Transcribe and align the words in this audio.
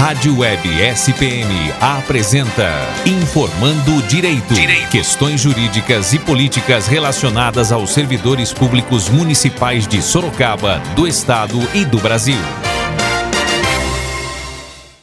Rádio 0.00 0.38
Web 0.38 0.66
SPM 0.80 1.52
apresenta 1.78 2.70
Informando 3.04 4.00
Direito. 4.08 4.54
Direito. 4.54 4.88
Questões 4.88 5.42
jurídicas 5.42 6.14
e 6.14 6.18
políticas 6.18 6.86
relacionadas 6.86 7.70
aos 7.70 7.90
servidores 7.90 8.50
públicos 8.50 9.10
municipais 9.10 9.86
de 9.86 10.00
Sorocaba, 10.00 10.78
do 10.96 11.06
Estado 11.06 11.58
e 11.74 11.84
do 11.84 11.98
Brasil. 11.98 12.38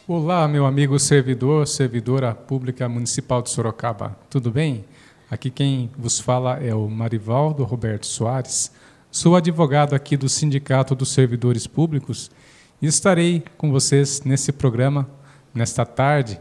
Olá, 0.08 0.48
meu 0.48 0.66
amigo 0.66 0.98
servidor, 0.98 1.68
servidora 1.68 2.34
pública 2.34 2.90
municipal 2.90 3.44
de 3.44 3.52
Sorocaba. 3.52 4.18
Tudo 4.32 4.50
bem? 4.50 4.84
Aqui 5.30 5.52
quem 5.52 5.92
vos 5.96 6.20
fala 6.20 6.56
é 6.56 6.74
o 6.74 6.90
Marivaldo 6.90 7.64
Roberto 7.64 8.08
Soares. 8.08 8.72
Sou 9.12 9.36
advogado 9.36 9.94
aqui 9.94 10.18
do 10.18 10.28
Sindicato 10.28 10.96
dos 10.96 11.10
Servidores 11.10 11.68
Públicos 11.68 12.32
e 12.82 12.86
estarei 12.86 13.44
com 13.58 13.72
vocês 13.72 14.22
nesse 14.24 14.52
programa, 14.52 15.08
nesta 15.54 15.84
tarde, 15.86 16.40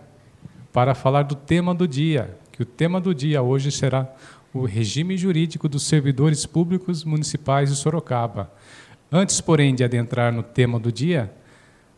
para 0.73 0.95
falar 0.95 1.23
do 1.23 1.35
tema 1.35 1.75
do 1.75 1.89
dia, 1.89 2.37
que 2.53 2.63
o 2.63 2.67
tema 2.67 3.01
do 3.01 3.15
dia 3.15 3.43
hoje 3.43 3.73
será 3.73 4.07
o 4.53 4.67
regime 4.67 5.17
jurídico 5.17 5.69
dos 5.69 5.85
servidores 5.85 6.45
públicos 6.45 7.05
municipais 7.05 7.71
de 7.71 7.77
Sorocaba. 7.77 8.53
Antes, 9.11 9.41
porém, 9.41 9.75
de 9.75 9.83
adentrar 9.83 10.31
no 10.33 10.43
tema 10.43 10.79
do 10.79 10.93
dia, 10.93 11.33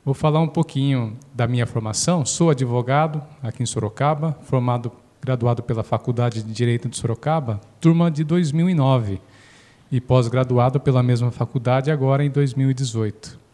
vou 0.04 0.14
falar 0.14 0.40
um 0.40 0.48
pouquinho 0.48 1.16
da 1.34 1.48
minha 1.48 1.66
formação. 1.66 2.24
Sou 2.24 2.50
advogado 2.50 3.22
aqui 3.42 3.62
em 3.62 3.66
Sorocaba, 3.66 4.38
formado, 4.42 4.92
graduado 5.20 5.64
pela 5.64 5.82
Faculdade 5.82 6.44
de 6.44 6.52
Direito 6.52 6.88
de 6.88 6.96
Sorocaba, 6.96 7.60
turma 7.80 8.08
de 8.08 8.22
2009, 8.22 9.20
e 9.90 10.00
pós-graduado 10.00 10.78
pela 10.78 11.02
mesma 11.02 11.32
faculdade 11.32 11.90
agora 11.90 12.24
em 12.24 12.30
2018. 12.30 13.47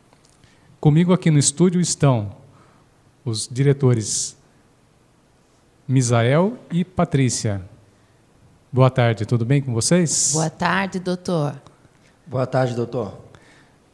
Comigo 0.85 1.15
aqui 1.15 1.31
no 1.31 1.39
estúdio 1.39 1.81
estão 1.81 2.37
os 3.25 3.49
diretores 3.51 4.37
Misael 5.89 6.59
e 6.71 6.85
Patrícia. 6.85 7.63
Boa 8.71 8.91
tarde, 8.91 9.25
tudo 9.25 9.47
bem 9.47 9.63
com 9.63 9.73
vocês? 9.73 10.33
Boa 10.35 10.51
tarde, 10.51 10.99
doutor. 10.99 11.59
Boa 12.27 12.47
tarde, 12.47 12.75
doutor. 12.75 13.19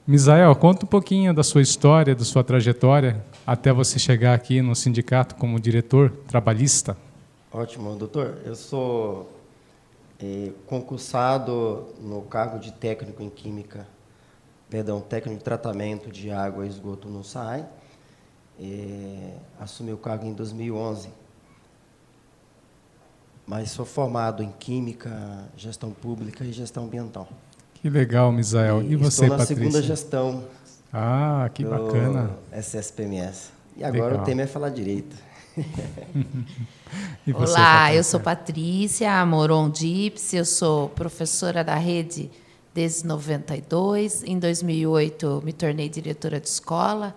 Misael, 0.05 0.53
conta 0.57 0.85
um 0.85 0.89
pouquinho 0.89 1.33
da 1.33 1.45
sua 1.45 1.63
história, 1.63 2.13
da 2.13 2.25
sua 2.25 2.43
trajetória, 2.43 3.25
até 3.47 3.73
você 3.73 3.97
chegar 3.97 4.35
aqui 4.35 4.61
no 4.61 4.75
sindicato 4.75 5.37
como 5.37 5.61
diretor 5.61 6.11
trabalhista. 6.27 6.97
Ótimo, 7.53 7.95
doutor. 7.95 8.39
Eu 8.45 8.57
sou 8.57 9.31
eh, 10.19 10.51
concursado 10.67 11.87
no 12.03 12.23
cargo 12.23 12.59
de 12.59 12.73
técnico 12.73 13.23
em 13.23 13.31
Química 13.31 13.87
perdão, 14.71 15.01
técnico 15.01 15.39
de 15.39 15.45
tratamento 15.45 16.11
de 16.11 16.31
água 16.31 16.65
e 16.65 16.69
esgoto 16.69 17.09
no 17.09 17.25
SAI. 17.25 17.67
É, 18.59 19.35
assumi 19.59 19.93
o 19.93 19.99
cargo 19.99 20.25
em 20.25 20.33
2011. 20.33 21.11
Mas 23.47 23.73
sou 23.73 23.85
formado 23.85 24.43
em 24.45 24.53
Química, 24.53 25.11
Gestão 25.57 25.91
Pública 25.91 26.45
e 26.45 26.53
Gestão 26.53 26.85
Ambiental. 26.85 27.29
Que 27.75 27.91
legal, 27.91 28.31
Misael. 28.31 28.81
E, 28.83 28.93
e 28.93 28.97
você, 28.97 29.25
estou 29.25 29.29
na 29.29 29.39
Patrícia? 29.39 29.57
segunda 29.57 29.83
gestão. 29.83 30.45
Ah, 30.93 31.51
que 31.53 31.65
bacana. 31.65 32.31
SSPMS. 32.53 33.51
E 33.77 33.83
agora 33.83 34.11
legal. 34.11 34.23
o 34.23 34.25
tema 34.25 34.43
é 34.43 34.47
falar 34.47 34.69
direito. 34.69 35.17
você, 37.27 37.53
Olá, 37.53 37.93
eu 37.93 38.05
sou 38.05 38.21
Patrícia 38.21 39.25
Moron 39.27 39.69
Dips, 39.69 40.33
eu 40.33 40.45
sou 40.45 40.91
professora 40.91 41.65
da 41.65 41.75
rede 41.75 42.31
desde 42.75 43.07
92. 43.07 44.23
Em 44.25 44.39
2008 44.39 45.43
me 45.45 45.53
tornei 45.53 45.89
diretora 45.89 46.41
de 46.41 46.49
escola 46.49 47.17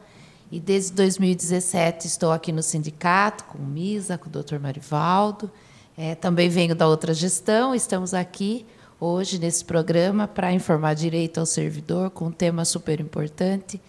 e 0.51 0.59
desde 0.59 0.93
2017 0.93 2.07
estou 2.07 2.31
aqui 2.31 2.51
no 2.51 2.63
sindicato 2.63 3.43
com 3.45 3.57
o 3.57 3.65
Misa, 3.65 4.17
com 4.17 4.29
o 4.29 4.31
Dr. 4.31 4.59
Marivaldo. 4.59 5.49
É, 5.97 6.15
também 6.15 6.49
venho 6.49 6.75
da 6.75 6.87
outra 6.87 7.13
gestão. 7.13 7.73
Estamos 7.73 8.13
aqui 8.13 8.65
hoje 8.99 9.39
nesse 9.39 9.63
programa 9.65 10.27
para 10.27 10.51
informar 10.51 10.93
direito 10.93 11.39
ao 11.39 11.45
servidor 11.45 12.09
com 12.09 12.25
um 12.25 12.31
tema 12.31 12.65
super 12.65 12.99
importante 12.99 13.79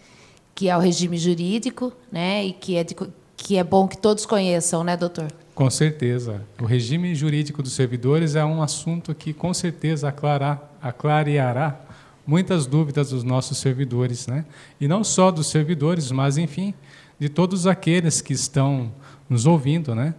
que 0.54 0.68
é 0.68 0.76
o 0.76 0.80
regime 0.80 1.18
jurídico, 1.18 1.92
né? 2.10 2.44
E 2.44 2.52
que 2.52 2.76
é 2.76 2.84
de, 2.84 2.96
que 3.36 3.56
é 3.56 3.64
bom 3.64 3.88
que 3.88 3.98
todos 3.98 4.24
conheçam, 4.24 4.84
né, 4.84 4.96
doutor? 4.96 5.32
Com 5.54 5.70
certeza. 5.70 6.42
O 6.60 6.64
regime 6.64 7.14
jurídico 7.14 7.62
dos 7.62 7.72
servidores 7.74 8.34
é 8.34 8.44
um 8.44 8.60
assunto 8.60 9.14
que, 9.14 9.32
com 9.32 9.54
certeza, 9.54 10.08
aclarar, 10.08 10.76
aclareará 10.82 11.80
muitas 12.26 12.66
dúvidas 12.66 13.10
dos 13.10 13.22
nossos 13.22 13.58
servidores. 13.58 14.26
Né? 14.26 14.44
E 14.80 14.88
não 14.88 15.04
só 15.04 15.30
dos 15.30 15.46
servidores, 15.46 16.10
mas, 16.10 16.36
enfim, 16.36 16.74
de 17.18 17.28
todos 17.28 17.68
aqueles 17.68 18.20
que 18.20 18.32
estão 18.32 18.92
nos 19.28 19.46
ouvindo. 19.46 19.94
Né? 19.94 20.12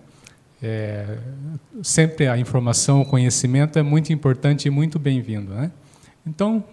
É, 0.63 1.17
sempre 1.83 2.29
a 2.29 2.37
informação, 2.37 3.01
o 3.01 3.05
conhecimento 3.05 3.77
é 3.77 3.83
muito 3.83 4.13
importante 4.13 4.67
e 4.67 4.71
muito 4.71 4.97
bem-vindo. 4.97 5.53
Né? 5.53 5.69
Então, 6.25 6.63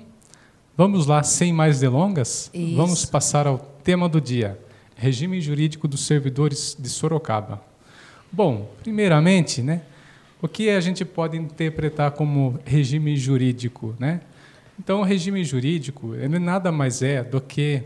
vamos 0.76 1.06
lá, 1.06 1.24
sem 1.24 1.52
mais 1.52 1.80
delongas, 1.80 2.48
Isso. 2.54 2.76
vamos 2.76 3.04
passar 3.04 3.48
ao 3.48 3.58
tema 3.58 4.08
do 4.08 4.20
dia: 4.20 4.56
regime 4.94 5.40
jurídico 5.40 5.88
dos 5.88 6.06
servidores 6.06 6.76
de 6.78 6.88
Sorocaba. 6.88 7.71
Bom, 8.34 8.70
primeiramente, 8.82 9.60
né, 9.60 9.82
o 10.41 10.48
que 10.48 10.70
a 10.70 10.81
gente 10.81 11.04
pode 11.04 11.37
interpretar 11.37 12.12
como 12.12 12.59
regime 12.65 13.15
jurídico? 13.15 13.94
Né? 13.98 14.22
Então, 14.78 15.00
o 15.00 15.04
regime 15.04 15.44
jurídico 15.44 16.15
ele 16.15 16.38
nada 16.38 16.72
mais 16.72 17.03
é 17.03 17.22
do 17.22 17.43
que 17.43 17.82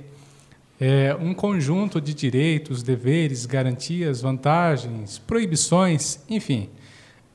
é, 0.81 1.17
um 1.21 1.35
conjunto 1.35 2.01
de 2.01 2.15
direitos, 2.15 2.85
deveres, 2.85 3.45
garantias, 3.45 4.21
vantagens, 4.21 5.19
proibições, 5.19 6.21
enfim, 6.29 6.69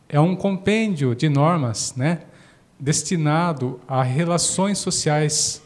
é 0.08 0.20
um 0.20 0.34
compêndio 0.34 1.14
de 1.14 1.28
normas 1.28 1.94
né, 1.98 2.20
destinado 2.80 3.78
a 3.88 4.04
relações 4.04 4.78
sociais 4.78 5.62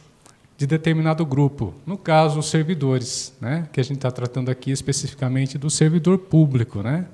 de 0.58 0.66
determinado 0.66 1.24
grupo, 1.24 1.76
no 1.86 1.96
caso, 1.96 2.40
os 2.40 2.50
servidores, 2.50 3.34
né, 3.40 3.70
que 3.72 3.80
a 3.80 3.84
gente 3.84 3.98
está 3.98 4.10
tratando 4.10 4.50
aqui 4.50 4.72
especificamente 4.72 5.60
do 5.60 5.70
servidor 5.70 6.18
público. 6.18 6.82
Né? 6.82 7.06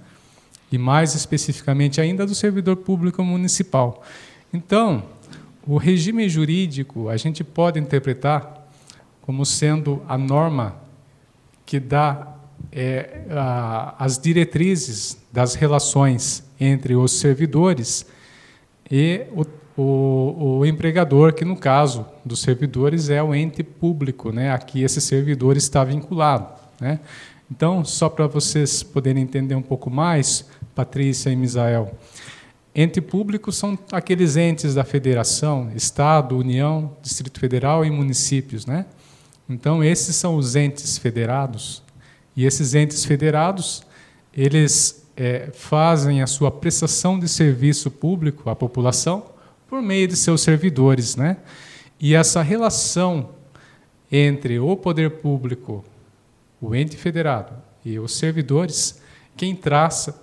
E 0.71 0.77
mais 0.77 1.15
especificamente 1.15 1.99
ainda 1.99 2.25
do 2.25 2.33
servidor 2.33 2.77
público 2.77 3.23
municipal. 3.23 4.03
Então, 4.53 5.03
o 5.67 5.77
regime 5.77 6.27
jurídico 6.29 7.09
a 7.09 7.17
gente 7.17 7.43
pode 7.43 7.79
interpretar 7.79 8.67
como 9.21 9.45
sendo 9.45 10.01
a 10.07 10.17
norma 10.17 10.75
que 11.65 11.79
dá 11.79 12.35
é, 12.71 13.21
a, 13.29 13.95
as 14.03 14.17
diretrizes 14.17 15.17
das 15.31 15.55
relações 15.55 16.43
entre 16.59 16.95
os 16.95 17.19
servidores 17.19 18.05
e 18.89 19.21
o, 19.31 19.81
o, 19.81 20.57
o, 20.59 20.65
empregador, 20.65 21.33
que 21.33 21.45
no 21.45 21.55
caso 21.55 22.05
dos 22.25 22.41
servidores 22.41 23.09
é 23.09 23.21
o 23.23 23.33
ente 23.33 23.63
público, 23.63 24.31
né, 24.31 24.51
a 24.51 24.57
que 24.57 24.83
esse 24.83 24.99
servidor 24.99 25.55
está 25.55 25.83
vinculado. 25.83 26.47
Né? 26.79 26.99
Então, 27.49 27.83
só 27.83 28.09
para 28.09 28.27
vocês 28.27 28.83
poderem 28.83 29.23
entender 29.23 29.55
um 29.55 29.61
pouco 29.61 29.89
mais, 29.89 30.45
Patrícia 30.75 31.29
e 31.29 31.35
Misael. 31.35 31.97
Ente 32.73 33.01
público 33.01 33.51
são 33.51 33.77
aqueles 33.91 34.37
entes 34.37 34.73
da 34.73 34.85
federação, 34.85 35.71
Estado, 35.75 36.37
União, 36.37 36.95
Distrito 37.01 37.39
Federal 37.39 37.83
e 37.83 37.91
municípios, 37.91 38.65
né? 38.65 38.85
Então 39.49 39.83
esses 39.83 40.15
são 40.15 40.37
os 40.37 40.55
entes 40.55 40.97
federados 40.97 41.83
e 42.35 42.45
esses 42.45 42.73
entes 42.73 43.03
federados 43.03 43.83
eles 44.33 45.05
é, 45.17 45.49
fazem 45.53 46.21
a 46.21 46.27
sua 46.27 46.49
prestação 46.49 47.19
de 47.19 47.27
serviço 47.27 47.91
público 47.91 48.49
à 48.49 48.55
população 48.55 49.25
por 49.67 49.81
meio 49.81 50.07
de 50.07 50.15
seus 50.15 50.41
servidores, 50.41 51.17
né? 51.17 51.37
E 51.99 52.15
essa 52.15 52.41
relação 52.41 53.31
entre 54.09 54.59
o 54.59 54.75
poder 54.75 55.11
público, 55.21 55.83
o 56.61 56.73
ente 56.73 56.95
federado 56.95 57.53
e 57.83 57.99
os 57.99 58.15
servidores, 58.15 59.01
quem 59.35 59.55
traça 59.55 60.21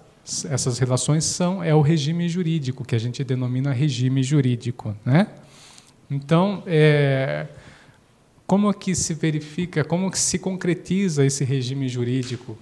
essas 0.51 0.79
relações 0.79 1.25
são 1.25 1.63
é 1.63 1.75
o 1.75 1.81
regime 1.81 2.29
jurídico 2.29 2.85
que 2.85 2.95
a 2.95 2.99
gente 2.99 3.25
denomina 3.25 3.73
regime 3.73 4.23
jurídico, 4.23 4.95
né? 5.05 5.29
Então, 6.11 6.63
é, 6.67 7.47
como 8.47 8.73
que 8.73 8.95
se 8.95 9.15
verifica, 9.15 9.85
como 9.85 10.11
que 10.11 10.19
se 10.19 10.39
concretiza 10.39 11.25
esse 11.25 11.45
regime 11.45 11.89
jurídico 11.89 12.57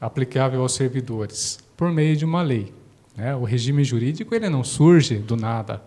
aplicável 0.00 0.62
aos 0.62 0.74
servidores? 0.74 1.58
Por 1.76 1.92
meio 1.92 2.16
de 2.16 2.24
uma 2.24 2.42
lei. 2.42 2.72
Né? 3.16 3.34
O 3.34 3.44
regime 3.44 3.84
jurídico 3.84 4.34
ele 4.34 4.48
não 4.48 4.64
surge 4.64 5.16
do 5.16 5.36
nada. 5.36 5.82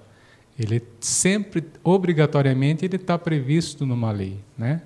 Ele 0.57 0.81
sempre, 1.01 1.65
obrigatoriamente, 1.83 2.85
ele 2.85 2.95
está 2.95 3.17
previsto 3.17 3.85
numa 3.85 4.12
lei, 4.12 4.39
né? 4.57 4.81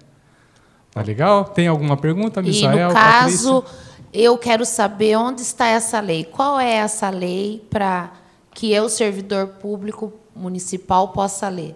Tá 0.92 1.04
legal? 1.04 1.46
Tem 1.46 1.68
alguma 1.68 1.96
pergunta, 1.96 2.42
Misael? 2.42 2.90
E 2.90 2.94
no 2.94 2.94
caso, 2.94 3.62
Patrícia? 3.62 3.99
Eu 4.14 4.38
quero 4.38 4.66
saber 4.66 5.16
onde 5.18 5.42
está 5.42 5.68
essa 5.68 6.00
lei. 6.00 6.24
Qual 6.24 6.60
é 6.60 6.74
essa 6.74 7.10
lei 7.10 7.66
para 7.70 8.12
que 8.54 8.72
eu, 8.72 8.90
servidor 8.90 9.48
público 9.48 10.14
municipal, 10.36 11.10
possa 11.10 11.48
ler? 11.50 11.76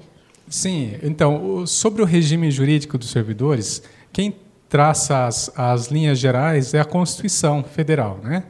Sim, 0.50 0.98
então, 1.02 1.66
sobre 1.66 2.02
o 2.02 2.06
regime 2.06 2.52
jurídico 2.52 2.98
dos 2.98 3.10
servidores, 3.10 3.82
quem 4.12 4.36
traça 4.68 5.26
as, 5.26 5.52
as 5.56 5.88
linhas 5.88 6.20
gerais 6.20 6.74
é 6.74 6.80
a 6.80 6.86
Constituição 6.86 7.64
Federal. 7.64 8.20
Né? 8.24 8.44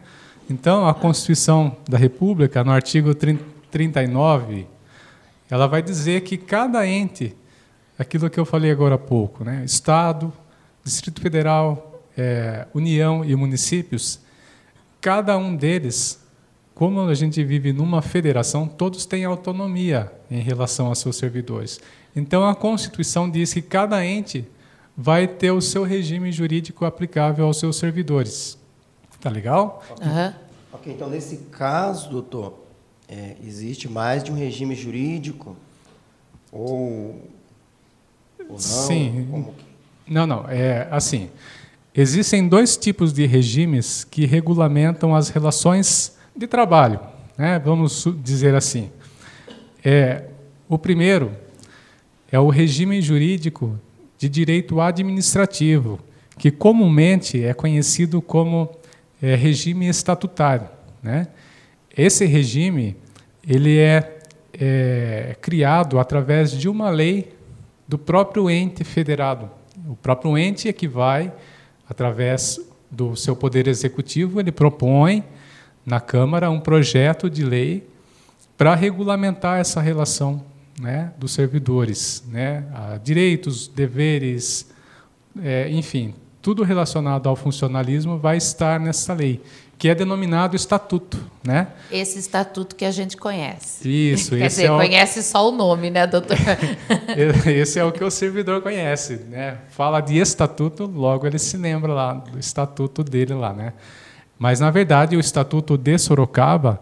Então, 0.50 0.88
a 0.88 0.94
Constituição 0.94 1.76
da 1.88 1.98
República, 1.98 2.64
no 2.64 2.72
artigo 2.72 3.14
39, 3.14 4.68
ela 5.50 5.68
vai 5.68 5.82
dizer 5.82 6.22
que 6.22 6.38
cada 6.38 6.88
ente, 6.88 7.36
aquilo 7.98 8.30
que 8.30 8.40
eu 8.40 8.46
falei 8.46 8.72
agora 8.72 8.96
há 8.96 8.98
pouco, 8.98 9.44
né? 9.44 9.64
Estado, 9.66 10.34
Distrito 10.84 11.22
Federal, 11.22 11.93
é, 12.18 12.68
União 12.74 13.24
e 13.24 13.36
municípios, 13.36 14.20
cada 15.02 15.38
um 15.38 15.56
deles, 15.56 16.20
como 16.74 17.02
a 17.02 17.14
gente 17.14 17.44
vive 17.44 17.74
numa 17.74 18.02
federação, 18.02 18.68
todos 18.68 19.06
têm 19.06 19.26
autonomia 19.26 20.12
em 20.30 20.40
relação 20.40 20.88
aos 20.88 21.00
seus 21.00 21.16
servidores. 21.16 21.80
Então, 22.16 22.48
a 22.48 22.56
Constituição 22.56 23.30
diz 23.30 23.54
que 23.54 23.62
cada 23.62 24.06
ente 24.06 24.48
vai 24.96 25.28
ter 25.28 25.52
o 25.52 25.62
seu 25.62 25.84
regime 25.84 26.32
jurídico 26.32 26.86
aplicável 26.86 27.46
aos 27.46 27.58
seus 27.58 27.78
servidores. 27.78 28.58
Tá 29.20 29.30
legal? 29.30 29.84
Uhum. 30.02 30.34
Ok, 30.74 30.94
então 30.94 31.10
nesse 31.10 31.38
caso, 31.52 32.10
doutor, 32.10 32.60
é, 33.08 33.36
existe 33.44 33.90
mais 33.90 34.24
de 34.24 34.32
um 34.32 34.36
regime 34.36 34.76
jurídico? 34.76 35.56
Ou, 36.52 37.22
ou 38.40 38.50
não? 38.50 38.60
Sim. 38.60 39.46
Que... 40.06 40.14
Não, 40.14 40.28
não. 40.28 40.50
É 40.50 40.88
assim. 40.92 41.30
Existem 41.96 42.48
dois 42.48 42.76
tipos 42.76 43.14
de 43.14 43.28
regimes 43.28 44.04
que 44.04 44.26
regulamentam 44.26 45.14
as 45.16 45.30
relações 45.30 46.18
de 46.36 46.48
trabalho, 46.48 47.00
né? 47.38 47.60
vamos 47.60 48.08
dizer 48.24 48.56
assim. 48.56 48.90
É, 49.86 50.24
o 50.68 50.80
primeiro 50.80 51.32
é 52.32 52.40
o 52.40 52.50
regime 52.50 53.00
jurídico 53.00 53.80
de 54.18 54.28
direito 54.28 54.82
administrativo, 54.82 56.00
que 56.40 56.50
comumente 56.50 57.44
é 57.44 57.54
conhecido 57.54 58.24
como 58.24 58.72
é, 59.22 59.36
regime 59.36 59.88
estatutário. 59.88 60.68
Né? 61.02 61.28
Esse 61.96 62.26
regime 62.26 62.98
ele 63.48 63.78
é, 63.78 64.20
é 64.60 65.36
criado 65.40 66.00
através 66.00 66.52
de 66.54 66.68
uma 66.68 66.90
lei 66.90 67.36
do 67.88 68.00
próprio 68.00 68.50
ente 68.50 68.84
federado. 68.84 69.52
O 69.88 69.96
próprio 69.96 70.36
ente 70.36 70.68
é 70.68 70.74
que 70.74 70.88
vai, 70.88 71.32
através 71.94 72.60
do 72.90 73.16
seu 73.16 73.36
poder 73.36 73.68
executivo, 73.68 74.40
ele 74.40 74.52
propõe 74.52 75.24
na 75.86 76.00
Câmara 76.00 76.50
um 76.50 76.60
projeto 76.60 77.30
de 77.30 77.44
lei 77.44 77.88
para 78.58 78.74
regulamentar 78.74 79.60
essa 79.60 79.80
relação 79.80 80.44
né, 80.82 81.14
dos 81.20 81.34
servidores, 81.34 82.24
né, 82.28 82.64
direitos, 83.04 83.68
deveres, 83.68 84.72
é, 85.40 85.70
enfim, 85.70 86.16
tudo 86.42 86.64
relacionado 86.64 87.30
ao 87.30 87.36
funcionalismo 87.36 88.18
vai 88.18 88.38
estar 88.38 88.80
nessa 88.80 89.14
lei, 89.14 89.40
que 89.78 89.90
é 89.90 89.96
denominado 89.96 90.56
estatuto, 90.56 91.20
né? 91.46 91.68
Esse 91.92 92.18
estatuto 92.20 92.76
que 92.76 92.86
a 92.86 92.92
gente 92.92 93.18
conhece. 93.18 93.88
Isso, 94.14 94.36
Quer 94.36 94.48
dizer, 94.48 94.66
é 94.66 94.72
o... 94.72 94.78
conhece 94.78 95.22
só 95.22 95.50
o 95.50 95.52
nome, 95.52 95.90
né, 95.90 96.08
doutor? 96.08 96.38
esse 97.46 97.80
é 97.80 97.84
o 97.84 97.92
que 97.92 98.04
o 98.04 98.10
servidor 98.10 98.62
conhece, 98.62 99.18
né? 99.30 99.58
Fala 99.70 100.00
de 100.00 100.18
estatuto, 100.18 100.86
logo 100.86 101.28
ele 101.28 101.40
se 101.40 101.58
lembra 101.58 101.94
lá 101.94 102.14
do 102.14 102.40
estatuto 102.40 103.04
dele 103.04 103.34
lá, 103.34 103.54
né? 103.54 103.74
Mas 104.40 104.60
na 104.60 104.72
verdade 104.72 105.16
o 105.16 105.20
estatuto 105.20 105.78
de 105.78 105.98
Sorocaba 105.98 106.82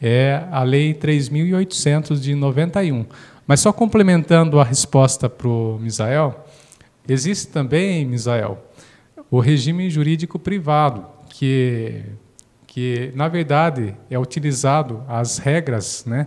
é 0.00 0.44
a 0.50 0.62
Lei 0.62 0.94
3.800 0.94 2.18
de 2.20 2.34
91. 2.34 3.04
Mas 3.46 3.60
só 3.60 3.72
complementando 3.72 4.60
a 4.60 4.64
resposta 4.64 5.28
para 5.28 5.48
o 5.48 5.78
Misael, 5.80 6.44
existe 7.08 7.48
também, 7.48 8.04
Misael, 8.04 8.62
o 9.30 9.40
regime 9.40 9.88
jurídico 9.88 10.38
privado, 10.38 11.06
que, 11.38 12.02
que 12.66 13.12
na 13.14 13.28
verdade 13.28 13.94
é 14.10 14.18
utilizado 14.18 15.04
as 15.06 15.38
regras 15.38 16.04
né, 16.04 16.26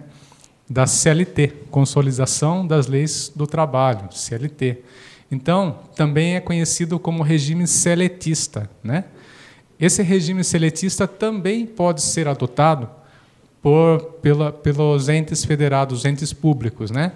da 0.70 0.88
CLT, 0.88 1.52
Consolidação 1.70 2.66
das 2.66 2.88
Leis 2.88 3.30
do 3.36 3.46
Trabalho, 3.46 4.08
CLT. 4.10 4.78
Então, 5.30 5.80
também 5.98 6.36
é 6.36 6.40
conhecido 6.40 6.98
como 6.98 7.24
regime 7.24 7.68
seletista. 7.68 8.70
Né? 8.82 9.04
Esse 9.78 10.02
regime 10.02 10.46
seletista 10.46 11.06
também 11.06 11.66
pode 11.66 12.02
ser 12.02 12.30
adotado 12.30 12.90
por, 13.62 14.00
pela, 14.22 14.50
pelos 14.50 15.10
entes 15.10 15.44
federados, 15.44 16.06
entes 16.06 16.32
públicos, 16.32 16.90
né? 16.90 17.12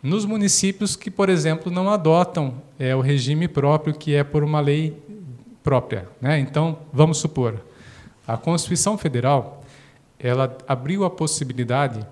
Nos 0.00 0.24
municípios 0.24 0.96
que, 0.96 1.10
por 1.10 1.28
exemplo, 1.28 1.70
não 1.70 1.88
adotam 1.88 2.54
é, 2.78 2.94
o 2.96 3.00
regime 3.00 3.46
próprio, 3.46 3.94
que 3.94 4.14
é 4.14 4.24
por 4.24 4.42
uma 4.42 4.60
lei 4.60 4.96
própria. 5.62 6.08
Né? 6.20 6.38
Então, 6.38 6.78
vamos 6.92 7.18
supor, 7.18 7.60
a 8.26 8.36
Constituição 8.36 8.96
Federal 8.96 9.62
ela 10.18 10.56
abriu 10.68 11.04
a 11.04 11.10
possibilidade 11.10 12.06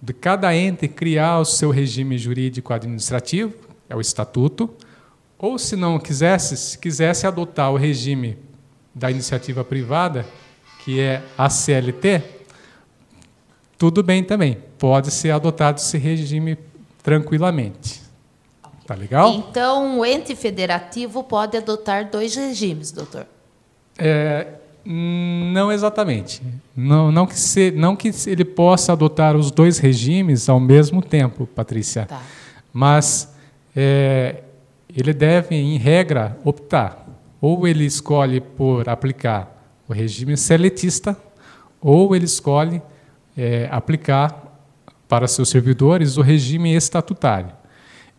de 0.00 0.12
cada 0.12 0.54
ente 0.54 0.88
criar 0.88 1.38
o 1.38 1.44
seu 1.44 1.70
regime 1.70 2.16
jurídico 2.16 2.72
administrativo, 2.72 3.54
é 3.88 3.94
o 3.94 4.00
estatuto, 4.00 4.70
ou 5.38 5.58
se 5.58 5.76
não 5.76 5.98
quisesse, 5.98 6.56
se 6.56 6.78
quisesse 6.78 7.26
adotar 7.26 7.70
o 7.70 7.76
regime 7.76 8.38
da 8.94 9.10
iniciativa 9.10 9.62
privada, 9.62 10.24
que 10.82 10.98
é 11.00 11.22
a 11.36 11.50
CLT, 11.50 12.22
tudo 13.76 14.02
bem 14.02 14.24
também. 14.24 14.58
Pode 14.78 15.10
ser 15.10 15.30
adotado 15.30 15.78
esse 15.78 15.98
regime 15.98 16.56
tranquilamente. 17.02 18.05
Tá 18.86 18.94
legal? 18.94 19.30
Então, 19.34 19.98
o 19.98 20.06
ente 20.06 20.36
federativo 20.36 21.24
pode 21.24 21.56
adotar 21.56 22.08
dois 22.08 22.36
regimes, 22.36 22.92
doutor? 22.92 23.26
É, 23.98 24.46
não 24.84 25.72
exatamente. 25.72 26.40
Não, 26.74 27.10
não, 27.10 27.26
que 27.26 27.38
se, 27.38 27.72
não 27.72 27.96
que 27.96 28.10
ele 28.26 28.44
possa 28.44 28.92
adotar 28.92 29.34
os 29.34 29.50
dois 29.50 29.78
regimes 29.78 30.48
ao 30.48 30.60
mesmo 30.60 31.02
tempo, 31.02 31.46
Patrícia. 31.46 32.06
Tá. 32.06 32.22
Mas 32.72 33.34
é, 33.74 34.42
ele 34.94 35.12
deve, 35.12 35.56
em 35.56 35.76
regra, 35.78 36.38
optar. 36.44 37.04
Ou 37.40 37.66
ele 37.66 37.84
escolhe 37.84 38.40
por 38.40 38.88
aplicar 38.88 39.52
o 39.88 39.92
regime 39.92 40.36
seletista, 40.36 41.16
ou 41.80 42.14
ele 42.14 42.24
escolhe 42.24 42.80
é, 43.36 43.68
aplicar 43.70 44.60
para 45.08 45.26
seus 45.26 45.48
servidores 45.48 46.16
o 46.16 46.22
regime 46.22 46.74
estatutário. 46.74 47.50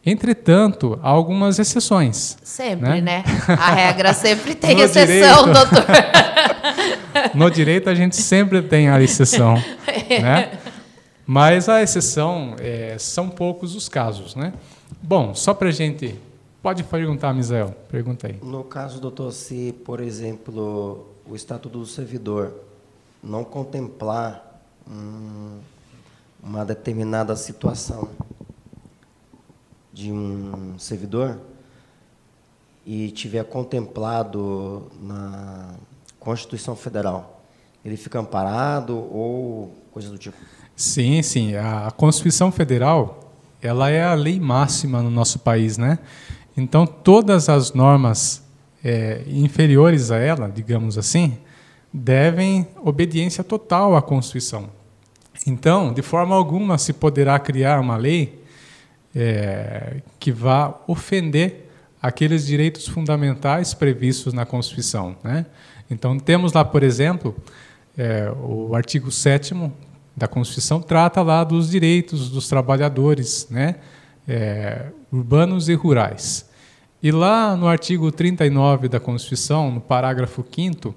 Entretanto, 0.10 0.98
há 1.04 1.10
algumas 1.10 1.60
exceções. 1.60 2.38
Sempre, 2.42 3.02
né? 3.02 3.02
né? 3.02 3.24
A 3.60 3.72
regra 3.72 4.14
sempre 4.14 4.56
tem 4.56 4.80
exceção, 4.80 5.06
direito, 5.06 5.44
doutor. 5.52 5.86
no 7.36 7.52
direito, 7.52 7.90
a 7.90 7.94
gente 7.94 8.16
sempre 8.16 8.62
tem 8.62 8.88
a 8.88 9.02
exceção. 9.02 9.56
Né? 10.08 10.58
Mas 11.26 11.68
a 11.68 11.84
exceção 11.84 12.56
é, 12.60 12.96
são 12.98 13.30
poucos 13.30 13.76
os 13.76 13.90
casos. 13.90 14.36
Né? 14.36 14.54
Bom, 15.02 15.36
só 15.36 15.54
para 15.54 15.68
a 15.68 15.72
gente. 15.72 16.16
Pode 16.64 16.84
perguntar, 16.86 17.34
Misael. 17.34 17.76
Pergunta 17.92 18.28
aí. 18.28 18.40
No 18.42 18.64
caso, 18.64 19.02
doutor, 19.02 19.34
se, 19.34 19.76
por 19.84 20.00
exemplo, 20.00 21.10
o 21.30 21.36
Estatuto 21.36 21.80
do 21.80 21.86
Servidor 21.86 22.54
não 23.22 23.44
contemplar 23.44 24.62
um, 24.90 25.58
uma 26.42 26.64
determinada 26.64 27.36
situação 27.36 28.08
de 29.98 30.12
um 30.12 30.78
servidor 30.78 31.40
e 32.86 33.10
tiver 33.10 33.44
contemplado 33.46 34.92
na 35.02 35.74
Constituição 36.20 36.76
Federal, 36.76 37.42
ele 37.84 37.98
fica 37.98 38.20
amparado 38.20 38.96
ou 38.96 39.74
coisa 39.92 40.10
do 40.10 40.18
tipo? 40.20 40.38
Sim, 40.76 41.24
sim. 41.24 41.56
A 41.56 41.90
Constituição 41.90 42.52
Federal 42.52 43.34
ela 43.60 43.90
é 43.90 44.04
a 44.04 44.14
lei 44.14 44.40
máxima 44.40 45.02
no 45.02 45.10
nosso 45.10 45.40
país, 45.40 45.80
né? 45.80 45.98
Então 46.56 46.86
todas 46.86 47.50
as 47.50 47.74
normas 47.74 48.44
é, 48.84 49.24
inferiores 49.26 50.12
a 50.12 50.18
ela, 50.18 50.48
digamos 50.48 50.96
assim, 50.96 51.40
devem 51.92 52.68
obediência 52.84 53.44
total 53.44 53.96
à 53.96 54.02
Constituição. 54.02 54.70
Então, 55.48 55.92
de 55.92 56.04
forma 56.04 56.36
alguma 56.36 56.78
se 56.78 56.94
poderá 56.94 57.40
criar 57.40 57.80
uma 57.80 57.98
lei 57.98 58.37
é, 59.16 60.02
que 60.20 60.32
vá 60.32 60.80
ofender 60.88 61.70
aqueles 62.02 62.46
direitos 62.46 62.88
fundamentais 62.88 63.74
previstos 63.74 64.34
na 64.34 64.46
Constituição. 64.46 65.16
Né? 65.24 65.46
Então, 65.90 66.18
temos 66.20 66.54
lá, 66.54 66.64
por 66.64 66.84
exemplo, 66.84 67.36
é, 67.98 68.32
o 68.32 68.76
artigo 68.76 69.12
7 69.12 69.54
da 70.16 70.28
Constituição 70.28 70.82
trata 70.82 71.22
lá 71.22 71.44
dos 71.44 71.70
direitos 71.70 72.30
dos 72.30 72.48
trabalhadores 72.48 73.48
né? 73.50 73.76
É, 74.28 74.88
urbanos 75.12 75.70
e 75.70 75.74
rurais. 75.74 76.50
E 77.02 77.12
lá 77.12 77.56
no 77.56 77.68
artigo 77.68 78.12
39 78.12 78.90
da 78.90 79.00
Constituição, 79.00 79.72
no 79.72 79.80
parágrafo 79.80 80.44
5 80.44 80.94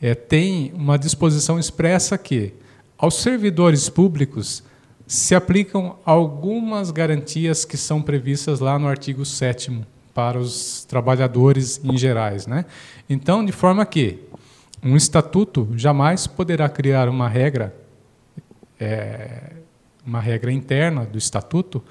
é, 0.00 0.14
tem 0.14 0.72
uma 0.74 0.98
disposição 0.98 1.58
expressa 1.58 2.16
que 2.18 2.54
aos 2.98 3.14
servidores 3.16 3.88
públicos 3.88 4.62
se 5.06 5.34
aplicam 5.34 5.96
algumas 6.04 6.90
garantias 6.90 7.64
que 7.64 7.76
são 7.76 8.02
previstas 8.02 8.58
lá 8.60 8.78
no 8.78 8.88
artigo 8.88 9.24
7 9.24 9.82
para 10.12 10.38
os 10.38 10.84
trabalhadores 10.84 11.80
em 11.84 11.96
gerais, 11.96 12.46
né? 12.46 12.64
Então, 13.08 13.44
de 13.44 13.52
forma 13.52 13.84
que 13.86 14.18
um 14.82 14.96
estatuto 14.96 15.68
jamais 15.76 16.26
poderá 16.26 16.68
criar 16.68 17.08
uma 17.08 17.28
regra, 17.28 17.74
é, 18.80 19.52
uma 20.04 20.20
regra 20.20 20.50
interna 20.50 21.04
do 21.04 21.18
estatuto 21.18 21.82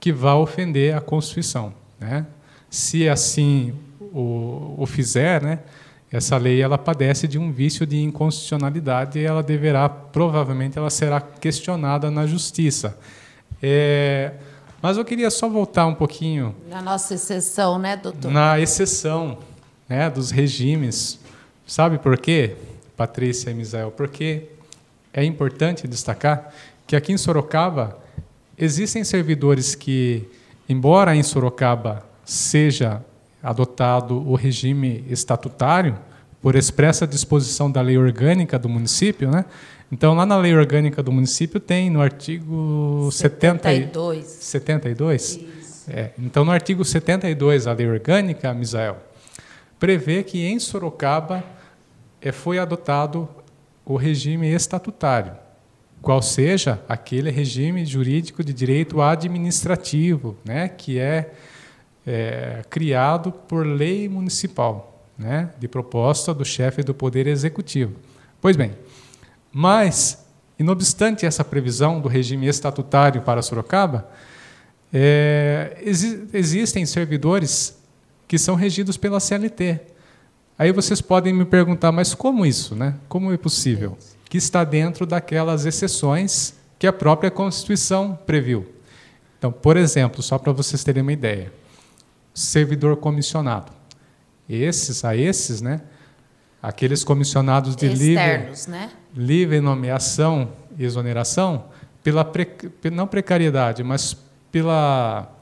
que 0.00 0.12
vá 0.12 0.34
ofender 0.34 0.96
a 0.96 1.00
Constituição, 1.00 1.74
né? 2.00 2.26
Se 2.68 3.08
assim 3.08 3.74
o, 4.00 4.74
o 4.78 4.86
fizer, 4.86 5.42
né? 5.42 5.60
Essa 6.10 6.36
lei 6.36 6.60
ela 6.62 6.78
padece 6.78 7.26
de 7.26 7.38
um 7.38 7.50
vício 7.50 7.86
de 7.86 8.00
inconstitucionalidade 8.00 9.18
e 9.18 9.24
ela 9.24 9.42
deverá 9.42 9.88
provavelmente 9.88 10.78
ela 10.78 10.90
será 10.90 11.20
questionada 11.20 12.10
na 12.10 12.26
justiça. 12.26 12.96
É, 13.62 14.32
mas 14.80 14.96
eu 14.96 15.04
queria 15.04 15.30
só 15.30 15.48
voltar 15.48 15.86
um 15.86 15.94
pouquinho 15.94 16.54
na 16.68 16.82
nossa 16.82 17.14
exceção, 17.14 17.78
né, 17.78 17.96
doutor? 17.96 18.30
Na 18.30 18.60
exceção, 18.60 19.38
né, 19.88 20.10
dos 20.10 20.30
regimes. 20.30 21.18
Sabe 21.66 21.98
por 21.98 22.18
quê, 22.18 22.54
Patrícia 22.96 23.50
e 23.50 23.54
Misael? 23.54 23.90
Porque 23.90 24.48
é 25.12 25.24
importante 25.24 25.88
destacar 25.88 26.52
que 26.86 26.94
aqui 26.94 27.12
em 27.12 27.16
Sorocaba 27.16 27.98
existem 28.58 29.02
servidores 29.02 29.74
que, 29.74 30.28
embora 30.68 31.16
em 31.16 31.22
Sorocaba 31.22 32.04
seja 32.24 33.02
adotado 33.44 34.16
o 34.28 34.34
regime 34.34 35.04
estatutário, 35.08 35.96
por 36.40 36.56
expressa 36.56 37.06
disposição 37.06 37.70
da 37.70 37.80
lei 37.80 37.96
orgânica 37.96 38.58
do 38.58 38.68
município, 38.68 39.30
né? 39.30 39.44
Então, 39.92 40.14
lá 40.14 40.26
na 40.26 40.36
lei 40.36 40.54
orgânica 40.54 41.02
do 41.02 41.12
município 41.12 41.60
tem 41.60 41.88
no 41.88 42.00
artigo 42.00 43.08
72. 43.12 44.26
72? 44.26 45.40
É, 45.88 46.10
então, 46.18 46.44
no 46.44 46.50
artigo 46.50 46.84
72 46.84 47.64
da 47.64 47.72
lei 47.72 47.86
orgânica, 47.86 48.52
Misael, 48.52 48.98
prevê 49.78 50.22
que 50.22 50.44
em 50.44 50.58
Sorocaba 50.58 51.44
é, 52.20 52.32
foi 52.32 52.58
adotado 52.58 53.28
o 53.84 53.96
regime 53.96 54.52
estatutário, 54.52 55.32
qual 56.00 56.22
seja 56.22 56.82
aquele 56.88 57.30
regime 57.30 57.84
jurídico 57.84 58.42
de 58.42 58.52
direito 58.52 59.00
administrativo, 59.02 60.36
né, 60.44 60.68
que 60.68 60.98
é 60.98 61.32
é, 62.06 62.62
criado 62.68 63.32
por 63.32 63.66
lei 63.66 64.08
municipal, 64.08 65.04
né, 65.16 65.50
de 65.58 65.68
proposta 65.68 66.34
do 66.34 66.44
chefe 66.44 66.82
do 66.82 66.94
Poder 66.94 67.26
Executivo. 67.26 67.94
Pois 68.40 68.56
bem, 68.56 68.72
mas, 69.52 70.26
inobstante 70.58 71.24
essa 71.24 71.44
previsão 71.44 72.00
do 72.00 72.08
regime 72.08 72.46
estatutário 72.46 73.22
para 73.22 73.40
Sorocaba, 73.42 74.10
é, 74.92 75.78
exi 75.82 76.28
existem 76.32 76.84
servidores 76.86 77.78
que 78.28 78.38
são 78.38 78.54
regidos 78.54 78.96
pela 78.96 79.20
CLT. 79.20 79.80
Aí 80.58 80.72
vocês 80.72 81.00
podem 81.00 81.32
me 81.32 81.44
perguntar, 81.44 81.90
mas 81.90 82.14
como 82.14 82.46
isso? 82.46 82.74
Né? 82.74 82.94
Como 83.08 83.32
é 83.32 83.36
possível? 83.36 83.98
Que 84.28 84.38
está 84.38 84.62
dentro 84.62 85.04
daquelas 85.04 85.66
exceções 85.66 86.54
que 86.78 86.86
a 86.86 86.92
própria 86.92 87.30
Constituição 87.30 88.18
previu. 88.26 88.66
Então, 89.38 89.50
por 89.50 89.76
exemplo, 89.76 90.22
só 90.22 90.38
para 90.38 90.52
vocês 90.52 90.84
terem 90.84 91.02
uma 91.02 91.12
ideia, 91.12 91.52
servidor 92.34 92.96
comissionado. 92.96 93.72
Esses, 94.48 95.04
a 95.04 95.16
esses, 95.16 95.62
né? 95.62 95.80
Aqueles 96.60 97.04
comissionados 97.04 97.76
de 97.76 97.86
Externos, 97.86 98.66
livre, 98.66 98.78
né? 98.78 98.90
livre 99.14 99.60
nomeação 99.60 100.52
e 100.76 100.84
exoneração, 100.84 101.66
pela 102.02 102.24
pre, 102.24 102.48
não 102.92 103.06
precariedade, 103.06 103.82
mas 103.82 104.16
pela, 104.50 105.32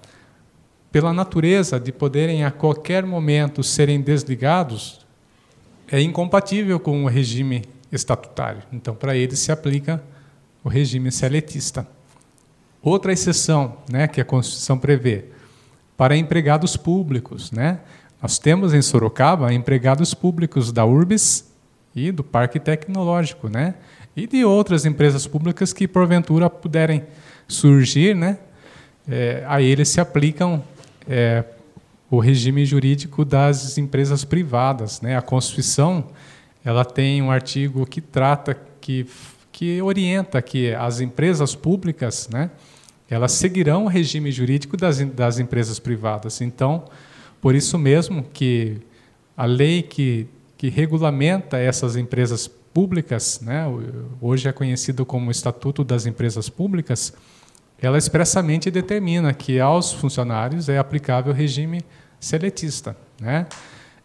pela 0.90 1.12
natureza 1.12 1.80
de 1.80 1.90
poderem 1.90 2.44
a 2.44 2.50
qualquer 2.50 3.04
momento 3.04 3.62
serem 3.62 4.00
desligados, 4.00 5.04
é 5.90 6.00
incompatível 6.00 6.78
com 6.78 7.04
o 7.04 7.08
regime 7.08 7.64
estatutário. 7.90 8.62
Então, 8.72 8.94
para 8.94 9.16
eles 9.16 9.38
se 9.38 9.52
aplica 9.52 10.02
o 10.64 10.68
regime 10.68 11.11
seletista. 11.11 11.87
Outra 12.82 13.12
exceção 13.12 13.76
né, 13.90 14.08
que 14.08 14.20
a 14.20 14.25
Constituição 14.25 14.78
prevê, 14.78 15.26
para 15.96 16.16
empregados 16.16 16.76
públicos. 16.76 17.50
Né? 17.50 17.80
Nós 18.20 18.38
temos 18.38 18.75
em 18.75 18.82
Sorocaba 18.82 19.52
empregados 19.52 20.14
públicos 20.14 20.72
da 20.72 20.84
URBS 20.84 21.50
e 21.94 22.11
do 22.11 22.25
Parque 22.25 22.58
Tecnológico, 22.58 23.49
né? 23.49 23.75
e 24.16 24.26
de 24.26 24.44
outras 24.44 24.84
empresas 24.84 25.26
públicas 25.26 25.72
que 25.72 25.88
porventura 25.88 26.49
puderem 26.50 27.04
surgir, 27.49 28.14
né? 28.14 28.38
É, 29.08 29.42
a 29.49 29.61
eles 29.61 29.88
se 29.88 30.00
aplicam 30.00 30.62
é, 31.08 31.44
o 32.08 32.20
regime 32.20 32.64
jurídico 32.64 33.25
das 33.25 33.76
empresas 33.78 34.25
privadas. 34.25 35.00
Né? 35.00 35.16
A 35.16 35.22
Constituição 35.22 36.04
ela 36.64 36.84
tem 36.84 37.20
um 37.20 37.30
artigo 37.30 37.84
que 37.84 38.00
trata, 38.00 38.56
que, 38.80 39.06
que 39.50 39.82
orienta 39.82 40.40
que 40.40 40.72
as 40.75 41.00
empresas 41.00 41.54
públicas, 41.54 42.28
né? 42.30 42.50
Elas 43.09 43.32
seguirão 43.32 43.85
o 43.85 43.88
regime 43.88 44.30
jurídico 44.32 44.76
das, 44.76 44.99
das 44.99 45.38
empresas 45.38 45.78
privadas. 45.78 46.40
Então, 46.40 46.85
por 47.40 47.54
isso 47.54 47.78
mesmo 47.78 48.25
que 48.32 48.78
a 49.37 49.44
lei 49.44 49.82
que, 49.82 50.26
que 50.56 50.68
regulamenta 50.68 51.59
essas 51.59 51.97
empresas 51.97 52.47
públicas, 52.47 53.40
né, 53.42 53.64
hoje 54.21 54.49
é 54.49 54.52
conhecido 54.52 55.04
como 55.04 55.30
Estatuto 55.30 55.85
das 55.85 56.06
Empresas 56.06 56.49
Públicas, 56.49 57.12
ela 57.80 57.99
expressamente 57.99 58.71
determina 58.71 59.35
que 59.35 59.59
aos 59.59 59.92
funcionários 59.92 60.68
é 60.68 60.78
aplicável 60.78 61.32
o 61.32 61.37
regime 61.37 61.82
seletista. 62.21 62.97
Né? 63.21 63.47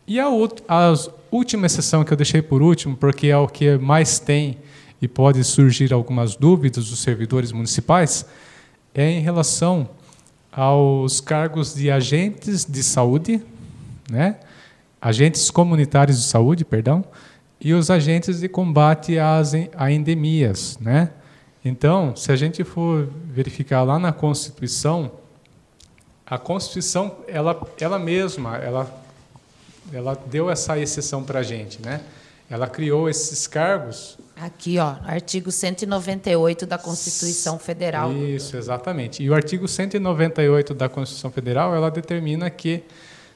E 0.07 0.19
a, 0.19 0.25
a 0.25 0.93
última 1.31 1.67
exceção 1.67 2.03
que 2.03 2.11
eu 2.11 2.17
deixei 2.17 2.41
por 2.41 2.61
último, 2.61 2.97
porque 2.97 3.27
é 3.27 3.37
o 3.37 3.47
que 3.47 3.77
mais 3.77 4.19
tem 4.19 4.57
e 5.01 5.07
pode 5.07 5.43
surgir 5.43 5.93
algumas 5.93 6.35
dúvidas 6.35 6.89
dos 6.89 6.99
servidores 6.99 7.51
municipais, 7.51 8.25
é 8.97 9.11
em 9.11 9.19
relação 9.19 9.87
aos 10.51 11.21
cargos 11.21 11.75
de 11.75 11.91
agentes 11.91 12.65
de 12.65 12.81
saúde, 12.81 13.43
né? 14.09 14.37
agentes 14.99 15.51
comunitários 15.51 16.19
de 16.19 16.27
saúde, 16.27 16.65
perdão, 16.65 17.05
e 17.61 17.73
os 17.75 17.91
agentes 17.91 18.39
de 18.39 18.49
combate 18.49 19.19
às 19.19 19.53
a 19.75 19.91
endemias. 19.91 20.79
Né? 20.81 21.11
Então, 21.63 22.15
se 22.15 22.31
a 22.31 22.35
gente 22.35 22.63
for 22.63 23.07
verificar 23.25 23.83
lá 23.83 23.99
na 23.99 24.11
Constituição, 24.11 25.11
a 26.25 26.39
Constituição, 26.39 27.17
ela, 27.27 27.59
ela 27.79 27.99
mesma, 27.99 28.57
ela, 28.57 29.03
ela 29.93 30.19
deu 30.25 30.49
essa 30.49 30.77
exceção 30.79 31.23
para 31.23 31.39
a 31.39 31.43
gente. 31.43 31.79
Né? 31.85 32.01
Ela 32.49 32.67
criou 32.67 33.07
esses 33.07 33.45
cargos 33.45 34.17
Aqui, 34.39 34.77
ó, 34.77 34.97
artigo 35.03 35.51
198 35.51 36.67
da 36.67 36.77
Constituição 36.77 37.57
Federal. 37.57 38.13
Isso, 38.13 38.55
exatamente. 38.55 39.23
E 39.23 39.29
o 39.29 39.33
artigo 39.33 39.67
198 39.67 40.75
da 40.75 40.87
Constituição 40.87 41.31
Federal, 41.31 41.75
ela 41.75 41.89
determina 41.89 42.47
que 42.49 42.83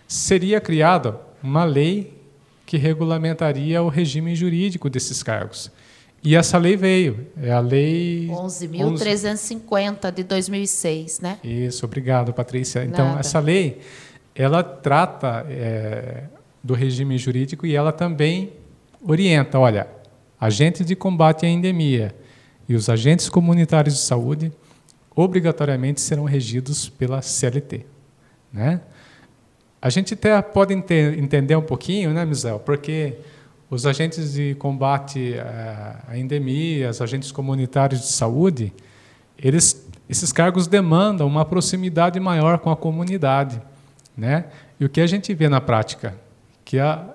seria 0.07 0.61
criada 0.61 1.19
uma 1.41 1.63
lei 1.63 2.21
que 2.67 2.77
regulamentaria 2.77 3.81
o 3.81 3.89
regime 3.89 4.35
jurídico 4.35 4.89
desses 4.91 5.23
cargos. 5.23 5.71
E 6.23 6.35
essa 6.35 6.59
lei 6.59 6.77
veio, 6.77 7.25
é 7.41 7.51
a 7.51 7.59
lei 7.59 8.27
11.350 8.27 10.11
de 10.11 10.23
2006, 10.23 11.19
né? 11.19 11.39
Isso, 11.43 11.83
obrigado, 11.83 12.31
Patrícia. 12.31 12.83
Então, 12.85 13.07
Nada. 13.07 13.21
essa 13.21 13.39
lei, 13.39 13.81
ela 14.35 14.63
trata 14.63 15.47
é, 15.49 16.25
do 16.63 16.75
regime 16.75 17.17
jurídico 17.17 17.65
e 17.65 17.75
ela 17.75 17.91
também 17.91 18.53
orienta, 19.03 19.57
olha, 19.57 19.87
agentes 20.41 20.87
de 20.87 20.95
combate 20.95 21.45
à 21.45 21.49
endemia 21.49 22.15
e 22.67 22.73
os 22.73 22.89
agentes 22.89 23.29
comunitários 23.29 23.93
de 23.93 24.01
saúde 24.01 24.51
obrigatoriamente 25.15 26.01
serão 26.01 26.23
regidos 26.23 26.89
pela 26.89 27.21
CLT. 27.21 27.85
Né? 28.51 28.81
A 29.79 29.89
gente 29.91 30.15
até 30.15 30.41
pode 30.41 30.73
entender 30.73 31.55
um 31.55 31.61
pouquinho, 31.61 32.11
né, 32.11 32.25
Misel, 32.25 32.59
porque 32.59 33.17
os 33.69 33.85
agentes 33.85 34.33
de 34.33 34.55
combate 34.55 35.35
à 36.07 36.17
endemia, 36.17 36.89
os 36.89 37.01
agentes 37.01 37.31
comunitários 37.31 38.01
de 38.01 38.07
saúde, 38.07 38.73
eles, 39.37 39.87
esses 40.09 40.31
cargos 40.31 40.65
demandam 40.65 41.27
uma 41.27 41.45
proximidade 41.45 42.19
maior 42.19 42.57
com 42.57 42.71
a 42.71 42.75
comunidade. 42.75 43.61
Né? 44.17 44.45
E 44.79 44.85
o 44.85 44.89
que 44.89 45.01
a 45.01 45.07
gente 45.07 45.33
vê 45.33 45.47
na 45.47 45.61
prática? 45.61 46.15
Que 46.65 46.79
a, 46.79 47.09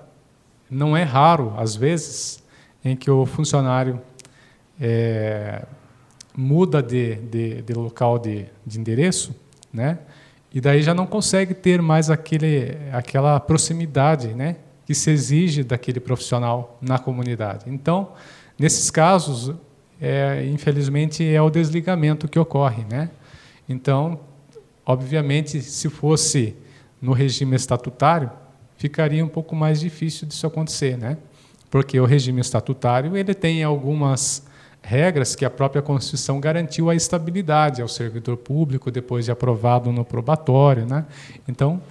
não 0.69 0.95
é 0.95 1.03
raro, 1.03 1.53
às 1.57 1.75
vezes, 1.75 2.43
em 2.87 2.95
que 2.95 3.09
o 3.09 3.25
funcionário 3.25 4.01
é, 4.79 5.65
muda 6.35 6.81
de, 6.81 7.15
de, 7.15 7.61
de 7.61 7.73
local 7.73 8.19
de, 8.19 8.45
de, 8.65 8.79
endereço, 8.79 9.35
né? 9.73 9.99
E 10.53 10.61
daí 10.61 10.81
já 10.81 10.93
não 10.93 11.05
consegue 11.05 11.53
ter 11.53 11.81
mais 11.81 12.09
aquele, 12.09 12.77
aquela 12.93 13.39
proximidade, 13.39 14.29
né? 14.29 14.57
Que 14.85 14.93
se 14.93 15.11
exige 15.11 15.63
daquele 15.63 15.99
profissional 15.99 16.77
na 16.81 16.97
comunidade. 16.97 17.65
Então, 17.67 18.13
nesses 18.57 18.89
casos, 18.89 19.53
é, 19.99 20.45
infelizmente, 20.45 21.27
é 21.27 21.41
o 21.41 21.49
desligamento 21.49 22.27
que 22.27 22.39
ocorre, 22.39 22.85
né? 22.89 23.09
Então, 23.67 24.19
obviamente, 24.85 25.61
se 25.61 25.89
fosse 25.89 26.55
no 27.01 27.11
regime 27.11 27.55
estatutário, 27.55 28.31
ficaria 28.77 29.23
um 29.25 29.27
pouco 29.27 29.55
mais 29.55 29.79
difícil 29.79 30.27
disso 30.27 30.47
acontecer, 30.47 30.97
né? 30.97 31.17
Porque 31.69 31.99
o 31.99 32.05
regime 32.05 32.41
estatutário 32.41 33.17
ele 33.17 33.33
tem 33.33 33.63
algumas 33.63 34.43
regras 34.81 35.35
que 35.35 35.43
a 35.43 35.49
própria 35.49 35.81
Constituição 35.81 36.39
garantiu 36.39 36.89
a 36.89 36.95
estabilidade 36.95 37.81
ao 37.81 37.87
servidor 37.87 38.37
público 38.37 38.89
depois 38.89 39.25
de 39.25 39.31
aprovado 39.31 39.91
no 39.91 40.05
probatório, 40.05 40.85
né? 40.85 41.05
Então, 41.47 41.81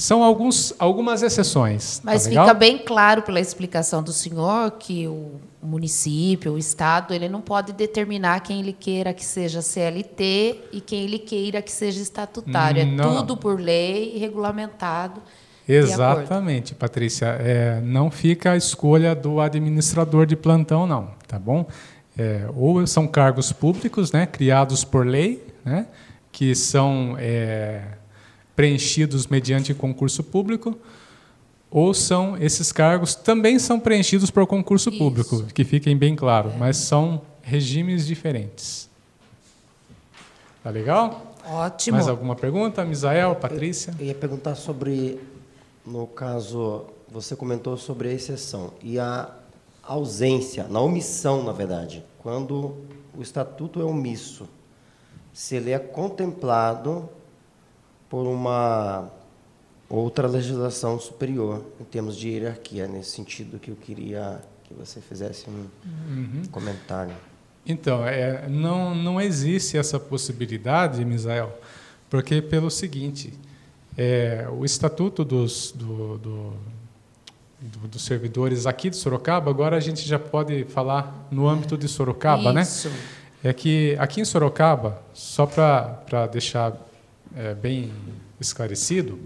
são 0.00 0.22
alguns, 0.22 0.72
algumas 0.78 1.22
exceções. 1.22 1.98
Tá 1.98 2.02
Mas 2.06 2.24
tá 2.24 2.30
fica 2.30 2.54
bem 2.54 2.78
claro 2.78 3.22
pela 3.22 3.38
explicação 3.38 4.02
do 4.02 4.12
senhor 4.12 4.70
que 4.72 5.06
o 5.06 5.40
município, 5.62 6.52
o 6.52 6.58
Estado, 6.58 7.12
ele 7.12 7.28
não 7.28 7.40
pode 7.40 7.72
determinar 7.72 8.40
quem 8.40 8.60
ele 8.60 8.72
queira 8.72 9.12
que 9.12 9.24
seja 9.24 9.60
CLT 9.60 10.68
e 10.72 10.80
quem 10.80 11.04
ele 11.04 11.18
queira 11.18 11.60
que 11.60 11.70
seja 11.70 12.00
estatutário. 12.00 12.80
É 12.80 12.84
não. 12.84 13.16
tudo 13.16 13.36
por 13.36 13.60
lei 13.60 14.16
regulamentado. 14.18 15.20
Exatamente, 15.74 16.74
Patrícia. 16.74 17.26
É, 17.26 17.80
não 17.80 18.10
fica 18.10 18.52
a 18.52 18.56
escolha 18.56 19.14
do 19.14 19.40
administrador 19.40 20.26
de 20.26 20.36
plantão, 20.36 20.86
não. 20.86 21.10
Tá 21.26 21.38
bom? 21.38 21.66
É, 22.18 22.46
ou 22.56 22.86
são 22.86 23.06
cargos 23.06 23.52
públicos, 23.52 24.12
né, 24.12 24.26
criados 24.26 24.84
por 24.84 25.06
lei, 25.06 25.46
né, 25.64 25.86
que 26.32 26.54
são 26.54 27.16
é, 27.18 27.82
preenchidos 28.54 29.26
mediante 29.26 29.72
concurso 29.72 30.22
público, 30.22 30.76
ou 31.70 31.94
são 31.94 32.36
esses 32.36 32.72
cargos 32.72 33.14
também 33.14 33.58
são 33.58 33.78
preenchidos 33.78 34.30
por 34.30 34.46
concurso 34.46 34.90
Isso. 34.90 34.98
público, 34.98 35.44
que 35.54 35.64
fiquem 35.64 35.96
bem 35.96 36.16
claro, 36.16 36.50
é. 36.50 36.58
mas 36.58 36.76
são 36.76 37.22
regimes 37.42 38.06
diferentes. 38.06 38.90
Tá 40.62 40.70
legal? 40.70 41.34
Ótimo. 41.46 41.96
Mais 41.96 42.08
alguma 42.08 42.36
pergunta, 42.36 42.84
Misael, 42.84 43.34
Patrícia? 43.34 43.94
Eu 43.98 44.06
ia 44.06 44.14
perguntar 44.14 44.54
sobre, 44.56 45.18
no 45.90 46.06
caso, 46.06 46.86
você 47.08 47.34
comentou 47.34 47.76
sobre 47.76 48.08
a 48.08 48.12
exceção 48.12 48.72
e 48.80 48.98
a 48.98 49.34
ausência, 49.82 50.68
na 50.68 50.80
omissão, 50.80 51.42
na 51.42 51.52
verdade, 51.52 52.04
quando 52.20 52.76
o 53.16 53.20
estatuto 53.20 53.80
é 53.80 53.84
omisso, 53.84 54.48
se 55.32 55.56
ele 55.56 55.72
é 55.72 55.78
contemplado 55.78 57.08
por 58.08 58.26
uma 58.26 59.10
outra 59.88 60.28
legislação 60.28 60.98
superior 61.00 61.64
em 61.80 61.84
termos 61.84 62.16
de 62.16 62.28
hierarquia, 62.28 62.86
nesse 62.86 63.10
sentido 63.10 63.58
que 63.58 63.70
eu 63.70 63.76
queria 63.76 64.40
que 64.64 64.72
você 64.72 65.00
fizesse 65.00 65.50
um 65.50 65.66
uhum. 65.84 66.42
comentário. 66.52 67.16
Então, 67.66 68.06
é, 68.06 68.48
não, 68.48 68.94
não 68.94 69.20
existe 69.20 69.76
essa 69.76 69.98
possibilidade, 69.98 71.04
Misael, 71.04 71.58
porque 72.08 72.40
pelo 72.40 72.70
seguinte, 72.70 73.32
é, 73.96 74.46
o 74.50 74.64
Estatuto 74.64 75.24
dos, 75.24 75.72
do, 75.72 76.18
do, 76.18 76.52
do, 77.60 77.88
dos 77.88 78.02
servidores 78.02 78.66
aqui 78.66 78.90
de 78.90 78.96
Sorocaba, 78.96 79.50
agora 79.50 79.76
a 79.76 79.80
gente 79.80 80.06
já 80.06 80.18
pode 80.18 80.64
falar 80.64 81.26
no 81.30 81.48
âmbito 81.48 81.76
de 81.76 81.88
Sorocaba, 81.88 82.52
né? 82.52 82.62
Isso. 82.62 82.88
né? 82.88 82.96
É 83.42 83.52
que 83.52 83.96
aqui 83.98 84.20
em 84.20 84.24
Sorocaba, 84.24 85.02
só 85.14 85.46
para 85.46 86.26
deixar 86.30 86.74
é, 87.34 87.54
bem 87.54 87.90
esclarecido, 88.38 89.18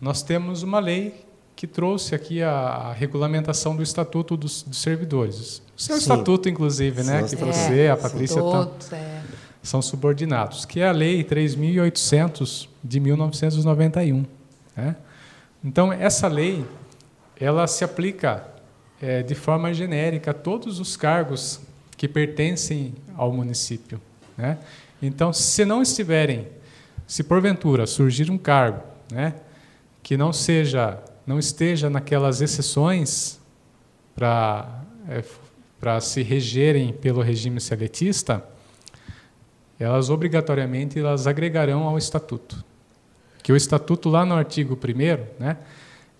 nós 0.00 0.22
temos 0.22 0.62
uma 0.62 0.80
lei 0.80 1.24
que 1.54 1.66
trouxe 1.66 2.14
aqui 2.14 2.42
a, 2.42 2.50
a 2.50 2.92
regulamentação 2.92 3.76
do 3.76 3.82
Estatuto 3.82 4.36
dos, 4.36 4.62
dos 4.62 4.78
Servidores. 4.78 5.62
O 5.76 5.80
seu 5.80 5.96
Sim. 5.96 6.02
Estatuto, 6.02 6.48
inclusive, 6.48 7.02
né, 7.02 7.22
que 7.22 7.36
você, 7.36 7.80
é, 7.80 7.90
a 7.90 7.96
Patrícia, 7.96 8.40
todos, 8.40 8.92
é. 8.92 9.22
São 9.64 9.82
subordinados, 9.82 10.64
que 10.64 10.78
é 10.78 10.88
a 10.88 10.92
Lei 10.92 11.24
3.800 11.24 12.68
de 12.82 13.00
1991. 13.00 14.24
Né? 14.76 14.94
Então, 15.64 15.92
essa 15.92 16.28
lei 16.28 16.64
ela 17.40 17.66
se 17.66 17.82
aplica 17.82 18.46
é, 19.00 19.22
de 19.22 19.34
forma 19.34 19.72
genérica 19.74 20.30
a 20.30 20.34
todos 20.34 20.78
os 20.78 20.96
cargos 20.96 21.60
que 21.96 22.06
pertencem 22.06 22.94
ao 23.16 23.32
município. 23.32 24.00
Né? 24.36 24.58
Então, 25.02 25.32
se 25.32 25.64
não 25.64 25.82
estiverem 25.82 26.46
se 27.06 27.24
porventura 27.24 27.86
surgir 27.86 28.30
um 28.30 28.38
cargo 28.38 28.82
né, 29.10 29.34
que 30.02 30.16
não 30.16 30.32
seja, 30.32 31.02
não 31.26 31.38
esteja 31.38 31.90
naquelas 31.90 32.40
exceções 32.40 33.40
para 34.14 34.82
é, 35.08 35.22
para 35.84 36.00
se 36.00 36.22
regerem 36.22 36.94
pelo 36.94 37.20
regime 37.20 37.60
seletista, 37.60 38.42
elas 39.78 40.10
obrigatoriamente 40.10 40.98
elas 40.98 41.26
agregarão 41.26 41.84
ao 41.84 41.98
estatuto. 41.98 42.64
Que 43.42 43.52
o 43.52 43.56
estatuto 43.56 44.08
lá 44.08 44.24
no 44.24 44.34
artigo 44.34 44.78
1 44.82 45.42
né, 45.42 45.58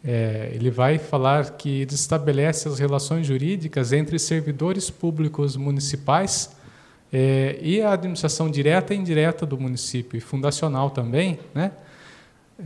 é, 0.04 0.50
ele 0.52 0.70
vai 0.70 0.98
falar 0.98 1.52
que 1.52 1.80
ele 1.80 1.94
estabelece 1.94 2.68
as 2.68 2.78
relações 2.78 3.26
jurídicas 3.26 3.92
entre 3.92 4.18
servidores 4.18 4.90
públicos 4.90 5.56
municipais 5.56 6.54
é, 7.10 7.58
e 7.62 7.80
a 7.80 7.92
administração 7.92 8.50
direta 8.50 8.92
e 8.92 8.98
indireta 8.98 9.46
do 9.46 9.58
município, 9.58 10.16
e 10.18 10.20
fundacional 10.20 10.90
também, 10.90 11.38
né, 11.54 11.72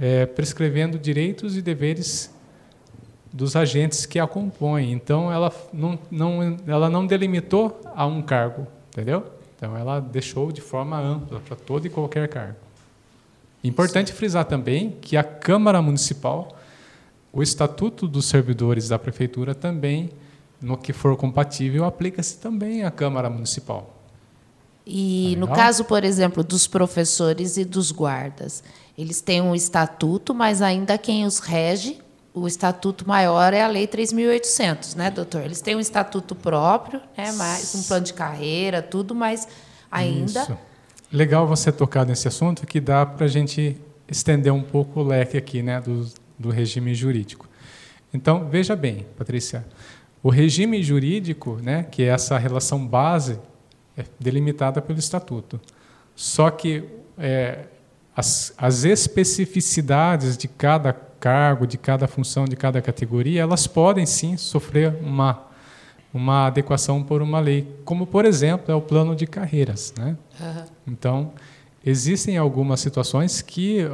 é, 0.00 0.26
prescrevendo 0.26 0.98
direitos 0.98 1.56
e 1.56 1.62
deveres 1.62 2.34
dos 3.32 3.54
agentes 3.54 4.06
que 4.06 4.18
a 4.18 4.26
compõem. 4.26 4.90
Então, 4.90 5.30
ela 5.30 5.52
não, 5.72 5.98
não, 6.10 6.56
ela 6.66 6.90
não 6.90 7.06
delimitou 7.06 7.80
a 7.94 8.06
um 8.06 8.22
cargo, 8.22 8.66
entendeu? 8.88 9.37
Então, 9.58 9.76
ela 9.76 9.98
deixou 9.98 10.52
de 10.52 10.60
forma 10.60 10.96
ampla 10.96 11.40
para 11.40 11.56
todo 11.56 11.84
e 11.84 11.90
qualquer 11.90 12.28
cargo. 12.28 12.56
Importante 13.64 14.12
frisar 14.12 14.44
também 14.44 14.96
que 15.00 15.16
a 15.16 15.24
Câmara 15.24 15.82
Municipal, 15.82 16.56
o 17.32 17.42
Estatuto 17.42 18.06
dos 18.06 18.26
Servidores 18.26 18.88
da 18.88 19.00
Prefeitura 19.00 19.56
também, 19.56 20.10
no 20.62 20.76
que 20.76 20.92
for 20.92 21.16
compatível, 21.16 21.84
aplica-se 21.84 22.38
também 22.38 22.84
à 22.84 22.90
Câmara 22.92 23.28
Municipal. 23.28 23.96
E 24.86 25.34
no 25.36 25.48
caso, 25.48 25.84
por 25.84 26.04
exemplo, 26.04 26.44
dos 26.44 26.68
professores 26.68 27.56
e 27.56 27.64
dos 27.64 27.90
guardas, 27.90 28.62
eles 28.96 29.20
têm 29.20 29.42
um 29.42 29.56
estatuto, 29.56 30.32
mas 30.32 30.62
ainda 30.62 30.96
quem 30.96 31.26
os 31.26 31.40
rege, 31.40 31.98
o 32.34 32.46
estatuto 32.46 33.06
maior 33.06 33.52
é 33.52 33.62
a 33.62 33.68
Lei 33.68 33.86
3.800, 33.86 34.94
né, 34.94 35.10
doutor? 35.10 35.42
Eles 35.42 35.60
têm 35.60 35.76
um 35.76 35.80
estatuto 35.80 36.34
próprio, 36.34 37.00
né, 37.16 37.32
mais 37.32 37.74
um 37.74 37.82
plano 37.82 38.04
de 38.04 38.12
carreira, 38.14 38.82
tudo, 38.82 39.14
mas 39.14 39.48
ainda. 39.90 40.42
Isso. 40.42 40.58
Legal 41.12 41.46
você 41.46 41.72
tocar 41.72 42.04
nesse 42.04 42.28
assunto, 42.28 42.66
que 42.66 42.80
dá 42.80 43.06
para 43.06 43.24
a 43.24 43.28
gente 43.28 43.76
estender 44.06 44.52
um 44.52 44.62
pouco 44.62 45.00
o 45.00 45.02
leque 45.02 45.36
aqui, 45.36 45.62
né, 45.62 45.80
do, 45.80 46.06
do 46.38 46.50
regime 46.50 46.94
jurídico. 46.94 47.48
Então, 48.12 48.48
veja 48.48 48.76
bem, 48.76 49.06
Patrícia, 49.16 49.66
o 50.22 50.30
regime 50.30 50.82
jurídico, 50.82 51.58
né, 51.62 51.84
que 51.84 52.02
é 52.02 52.06
essa 52.06 52.38
relação 52.38 52.86
base 52.86 53.38
é 53.96 54.04
delimitada 54.18 54.80
pelo 54.80 54.98
estatuto. 54.98 55.60
Só 56.14 56.50
que 56.50 56.84
é, 57.16 57.66
as, 58.14 58.52
as 58.56 58.84
especificidades 58.84 60.36
de 60.36 60.48
cada 60.48 60.92
cargo, 61.18 61.66
de 61.66 61.76
cada 61.76 62.06
função, 62.06 62.44
de 62.44 62.56
cada 62.56 62.80
categoria, 62.80 63.42
elas 63.42 63.66
podem 63.66 64.06
sim 64.06 64.36
sofrer 64.36 64.94
uma 65.02 65.46
uma 66.12 66.46
adequação 66.46 67.02
por 67.02 67.20
uma 67.20 67.38
lei, 67.38 67.68
como 67.84 68.06
por 68.06 68.24
exemplo 68.24 68.72
é 68.72 68.74
o 68.74 68.80
plano 68.80 69.14
de 69.14 69.26
carreiras, 69.26 69.92
né? 69.96 70.16
Uhum. 70.40 70.64
Então 70.86 71.32
existem 71.84 72.38
algumas 72.38 72.80
situações 72.80 73.42
que 73.42 73.84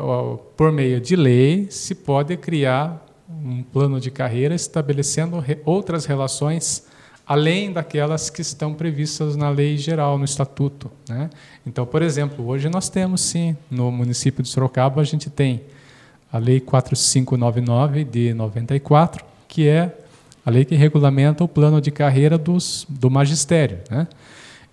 por 0.56 0.70
meio 0.70 1.00
de 1.00 1.16
lei 1.16 1.66
se 1.70 1.94
pode 1.94 2.36
criar 2.36 3.04
um 3.28 3.62
plano 3.62 4.00
de 4.00 4.10
carreira 4.10 4.54
estabelecendo 4.54 5.38
re 5.40 5.58
outras 5.64 6.06
relações 6.06 6.86
além 7.26 7.72
daquelas 7.72 8.28
que 8.28 8.42
estão 8.42 8.74
previstas 8.74 9.34
na 9.34 9.48
lei 9.48 9.76
geral, 9.78 10.18
no 10.18 10.24
estatuto. 10.24 10.90
Né? 11.08 11.30
Então, 11.66 11.86
por 11.86 12.02
exemplo, 12.02 12.46
hoje 12.46 12.68
nós 12.68 12.88
temos 12.90 13.22
sim, 13.22 13.56
no 13.70 13.90
município 13.90 14.42
de 14.42 14.48
Sorocaba, 14.48 15.00
a 15.00 15.04
gente 15.04 15.30
tem 15.30 15.62
a 16.34 16.38
lei 16.38 16.58
4599 16.58 18.04
de 18.04 18.34
94, 18.34 19.24
que 19.46 19.68
é 19.68 19.96
a 20.44 20.50
lei 20.50 20.64
que 20.64 20.74
regulamenta 20.74 21.44
o 21.44 21.48
plano 21.48 21.80
de 21.80 21.92
carreira 21.92 22.36
dos, 22.36 22.84
do 22.88 23.08
magistério. 23.10 23.78
Né? 23.88 24.08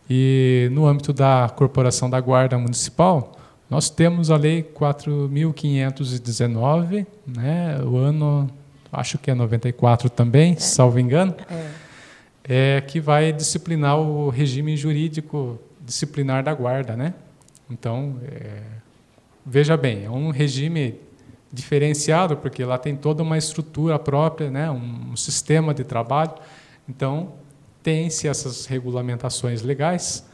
E 0.10 0.70
no 0.72 0.88
âmbito 0.88 1.14
da 1.14 1.52
Corporação 1.56 2.10
da 2.10 2.20
Guarda 2.20 2.58
Municipal, 2.58 3.38
nós 3.70 3.90
temos 3.90 4.32
a 4.32 4.38
lei 4.38 4.64
4.519, 4.64 7.06
né? 7.28 7.80
o 7.84 7.98
ano, 7.98 8.50
acho 8.92 9.18
que 9.18 9.30
é 9.30 9.34
94 9.34 10.10
também, 10.10 10.54
é. 10.54 10.56
salvo 10.56 11.00
engano. 11.00 11.36
É 11.50 11.82
é, 12.44 12.82
que 12.82 13.00
vai 13.00 13.32
disciplinar 13.32 14.00
o 14.00 14.30
regime 14.30 14.76
jurídico 14.76 15.60
disciplinar 15.80 16.44
da 16.44 16.54
guarda, 16.54 16.96
né? 16.96 17.14
Então, 17.70 18.16
é, 18.24 18.62
veja 19.46 19.78
bem, 19.78 20.06
é 20.06 20.10
um 20.10 20.30
regime 20.30 20.96
diferenciado 21.52 22.38
porque 22.38 22.64
lá 22.64 22.78
tem 22.78 22.96
toda 22.96 23.22
uma 23.22 23.38
estrutura 23.38 24.00
própria, 24.00 24.50
né? 24.50 24.70
Um, 24.72 25.16
sistema 25.16 25.74
de 25.74 25.84
trabalho. 25.84 26.34
Então, 26.88 27.34
tem-se 27.84 28.28
essas 28.28 28.66
regulamentações 28.66 29.62
legais 29.62 30.26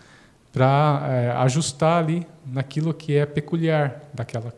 para 0.54 1.08
é, 1.10 1.32
ajustar 1.38 2.04
ali 2.04 2.26
naquilo 2.46 2.94
que 2.94 3.16
é 3.16 3.26
peculiar 3.26 4.02
daquela 4.14 4.54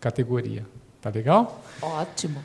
categoria. 0.00 0.64
Tá 1.00 1.10
legal? 1.10 1.62
Ótimo. 1.80 2.42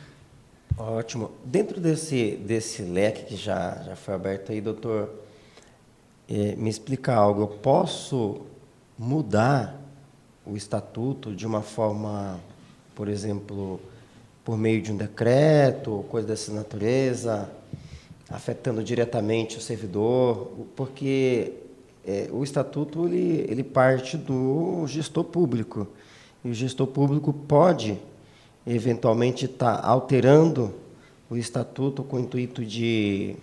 Ótimo. 0.78 1.32
Dentro 1.44 1.80
desse, 1.80 2.38
desse 2.38 2.82
leque 2.82 3.26
que 3.26 3.36
já, 3.36 3.82
já 3.86 3.96
foi 3.96 4.14
aberto 4.14 4.52
aí, 4.52 4.62
doutor, 4.62 5.10
é, 6.30 6.56
me 6.56 6.70
explica 6.70 7.14
algo. 7.14 7.42
Eu 7.42 7.48
posso 7.48 8.42
mudar 8.98 9.80
o 10.46 10.56
estatuto 10.56 11.36
de 11.36 11.46
uma 11.46 11.62
forma, 11.62 12.40
por 13.02 13.10
exemplo, 13.10 13.80
por 14.46 14.56
meio 14.56 14.80
de 14.80 14.92
um 14.92 14.96
decreto, 14.96 16.06
coisa 16.08 16.28
dessa 16.28 16.54
natureza, 16.54 17.50
afetando 18.30 18.84
diretamente 18.84 19.58
o 19.58 19.60
servidor, 19.60 20.52
porque 20.76 21.52
é, 22.06 22.30
o 22.32 22.44
estatuto 22.44 23.08
ele, 23.08 23.44
ele 23.50 23.64
parte 23.64 24.16
do 24.16 24.86
gestor 24.86 25.24
público. 25.24 25.88
E 26.46 26.52
o 26.52 26.54
gestor 26.54 26.86
público 26.86 27.34
pode, 27.34 27.98
eventualmente, 28.68 29.46
estar 29.46 29.82
tá 29.82 29.88
alterando 29.88 30.72
o 31.28 31.36
estatuto 31.36 32.04
com 32.04 32.18
o 32.18 32.20
intuito 32.20 32.64
de, 32.64 33.36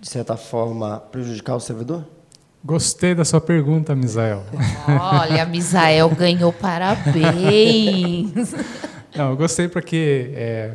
de 0.00 0.08
certa 0.08 0.36
forma, 0.36 0.98
prejudicar 0.98 1.54
o 1.54 1.60
servidor? 1.60 2.04
Gostei 2.66 3.14
da 3.14 3.24
sua 3.24 3.40
pergunta, 3.40 3.94
Misael. 3.94 4.44
Olha, 4.88 5.46
Misael 5.46 6.08
ganhou 6.10 6.52
parabéns. 6.52 8.32
Não, 9.14 9.30
eu 9.30 9.36
gostei 9.36 9.68
porque 9.68 10.32
é, 10.34 10.74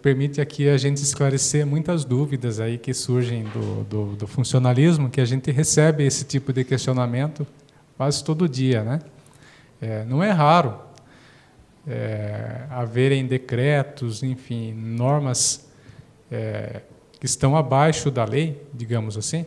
permite 0.00 0.40
aqui 0.40 0.66
a 0.66 0.78
gente 0.78 0.96
esclarecer 0.96 1.66
muitas 1.66 2.06
dúvidas 2.06 2.58
aí 2.58 2.78
que 2.78 2.94
surgem 2.94 3.44
do, 3.44 3.84
do, 3.84 4.16
do, 4.16 4.26
funcionalismo, 4.26 5.10
que 5.10 5.20
a 5.20 5.26
gente 5.26 5.50
recebe 5.50 6.06
esse 6.06 6.24
tipo 6.24 6.54
de 6.54 6.64
questionamento 6.64 7.46
quase 7.98 8.24
todo 8.24 8.48
dia, 8.48 8.82
né? 8.82 9.00
É, 9.78 10.06
não 10.06 10.22
é 10.22 10.30
raro 10.30 10.74
é, 11.86 12.62
haverem 12.70 13.26
decretos, 13.26 14.22
enfim, 14.22 14.72
normas 14.72 15.68
é, 16.32 16.80
que 17.20 17.26
estão 17.26 17.54
abaixo 17.54 18.10
da 18.10 18.24
lei, 18.24 18.66
digamos 18.72 19.18
assim, 19.18 19.44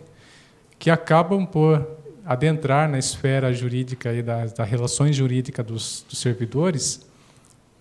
que 0.80 0.90
acabam 0.90 1.46
por 1.46 1.86
adentrar 2.26 2.90
na 2.90 2.98
esfera 2.98 3.54
jurídica 3.54 4.14
e 4.14 4.24
das, 4.24 4.54
relações 4.60 5.16
jurídicas 5.16 5.66
dos, 5.66 6.06
dos 6.08 6.20
servidores, 6.20 7.06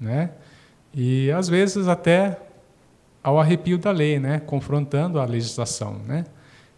né? 0.01 0.33
E 0.93 1.31
às 1.31 1.49
vezes 1.49 1.87
até 1.87 2.39
ao 3.23 3.39
arrepio 3.39 3.79
da 3.79 3.91
lei, 3.91 4.19
né? 4.19 4.41
Confrontando 4.41 5.21
a 5.21 5.25
legislação, 5.25 6.01
né? 6.07 6.25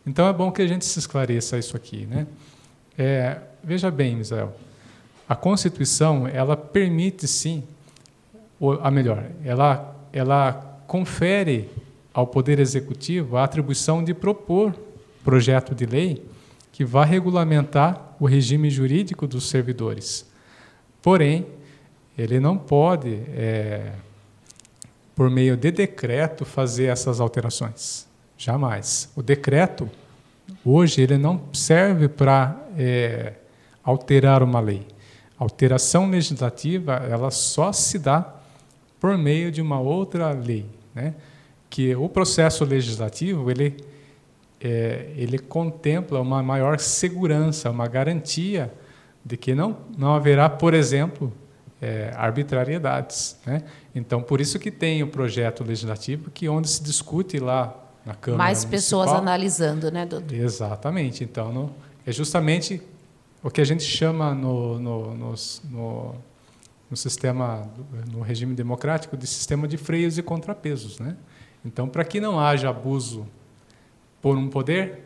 Então 0.06 0.28
é 0.28 0.32
bom 0.32 0.52
que 0.52 0.60
a 0.60 0.66
gente 0.66 0.84
se 0.84 0.98
esclareça 0.98 1.58
isso 1.58 1.76
aqui, 1.76 2.06
né? 2.06 2.26
É, 2.98 3.38
veja 3.64 3.90
bem, 3.90 4.16
Misael, 4.16 4.54
a 5.28 5.34
Constituição 5.34 6.28
ela 6.28 6.56
permite 6.56 7.26
sim, 7.26 7.62
ou 8.58 8.78
a 8.82 8.90
melhor, 8.90 9.24
ela 9.44 9.96
ela 10.12 10.82
confere 10.86 11.70
ao 12.12 12.26
Poder 12.26 12.58
Executivo 12.58 13.36
a 13.36 13.44
atribuição 13.44 14.02
de 14.02 14.12
propor 14.12 14.74
projeto 15.30 15.76
de 15.76 15.86
lei 15.86 16.26
que 16.72 16.84
vá 16.84 17.04
regulamentar 17.04 18.16
o 18.18 18.26
regime 18.26 18.68
jurídico 18.68 19.28
dos 19.28 19.48
servidores. 19.48 20.28
Porém, 21.00 21.46
ele 22.18 22.40
não 22.40 22.58
pode, 22.58 23.22
é, 23.28 23.92
por 25.14 25.30
meio 25.30 25.56
de 25.56 25.70
decreto, 25.70 26.44
fazer 26.44 26.86
essas 26.86 27.20
alterações. 27.20 28.08
Jamais. 28.36 29.08
O 29.14 29.22
decreto, 29.22 29.88
hoje, 30.64 31.00
ele 31.00 31.16
não 31.16 31.40
serve 31.52 32.08
para 32.08 32.60
é, 32.76 33.34
alterar 33.84 34.42
uma 34.42 34.58
lei. 34.58 34.84
A 35.38 35.44
alteração 35.44 36.10
legislativa, 36.10 36.94
ela 37.08 37.30
só 37.30 37.72
se 37.72 38.00
dá 38.00 38.34
por 38.98 39.16
meio 39.16 39.52
de 39.52 39.62
uma 39.62 39.78
outra 39.78 40.32
lei, 40.32 40.66
né? 40.92 41.14
Que 41.70 41.94
o 41.94 42.08
processo 42.08 42.64
legislativo, 42.64 43.48
ele 43.48 43.76
é, 44.60 45.12
ele 45.16 45.38
contempla 45.38 46.20
uma 46.20 46.42
maior 46.42 46.78
segurança, 46.78 47.70
uma 47.70 47.88
garantia 47.88 48.72
de 49.24 49.36
que 49.36 49.54
não, 49.54 49.76
não 49.96 50.14
haverá, 50.14 50.48
por 50.48 50.74
exemplo, 50.74 51.32
é, 51.80 52.12
arbitrariedades. 52.14 53.38
Né? 53.46 53.62
Então, 53.94 54.22
por 54.22 54.40
isso 54.40 54.58
que 54.58 54.70
tem 54.70 55.02
o 55.02 55.08
projeto 55.08 55.64
legislativo, 55.64 56.30
que 56.30 56.48
onde 56.48 56.68
se 56.68 56.82
discute 56.82 57.38
lá 57.38 57.74
na 58.04 58.14
Câmara 58.14 58.44
Mais 58.44 58.64
pessoas 58.64 59.10
analisando, 59.10 59.90
né, 59.90 60.04
doutor? 60.04 60.34
Exatamente. 60.34 61.24
Então, 61.24 61.52
no, 61.52 61.74
é 62.06 62.12
justamente 62.12 62.82
o 63.42 63.50
que 63.50 63.60
a 63.60 63.64
gente 63.64 63.82
chama 63.82 64.34
no, 64.34 64.78
no, 64.78 65.14
no, 65.14 65.34
no, 65.70 66.14
no 66.90 66.96
sistema, 66.96 67.66
no 68.10 68.20
regime 68.20 68.54
democrático, 68.54 69.16
de 69.16 69.26
sistema 69.26 69.66
de 69.66 69.78
freios 69.78 70.18
e 70.18 70.22
contrapesos. 70.22 70.98
Né? 70.98 71.16
Então, 71.64 71.88
para 71.88 72.04
que 72.04 72.20
não 72.20 72.38
haja 72.38 72.68
abuso 72.68 73.26
por 74.20 74.36
um 74.36 74.48
poder, 74.48 75.00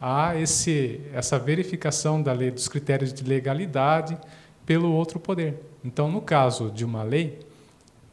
há 0.00 0.36
esse, 0.36 1.00
essa 1.12 1.38
verificação 1.38 2.22
da 2.22 2.32
lei, 2.32 2.50
dos 2.50 2.68
critérios 2.68 3.12
de 3.12 3.24
legalidade 3.24 4.16
pelo 4.64 4.92
outro 4.92 5.18
poder. 5.18 5.62
Então, 5.84 6.10
no 6.10 6.20
caso 6.20 6.70
de 6.70 6.84
uma 6.84 7.02
lei, 7.02 7.40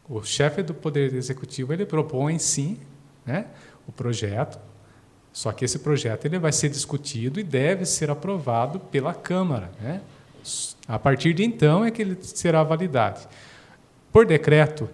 o 0.09 0.23
chefe 0.23 0.61
do 0.61 0.73
poder 0.73 1.13
executivo 1.13 1.73
ele 1.73 1.85
propõe 1.85 2.37
sim, 2.37 2.77
né, 3.25 3.47
o 3.87 3.91
projeto. 3.91 4.59
Só 5.33 5.51
que 5.51 5.65
esse 5.65 5.79
projeto 5.79 6.25
ele 6.25 6.39
vai 6.39 6.51
ser 6.51 6.69
discutido 6.69 7.39
e 7.39 7.43
deve 7.43 7.85
ser 7.85 8.09
aprovado 8.09 8.79
pela 8.79 9.13
Câmara, 9.13 9.69
né? 9.81 10.01
A 10.87 10.99
partir 10.99 11.33
de 11.33 11.43
então 11.43 11.83
é 11.83 11.91
que 11.91 12.01
ele 12.01 12.17
será 12.21 12.63
validade. 12.63 13.27
Por 14.13 14.25
decreto, 14.25 14.87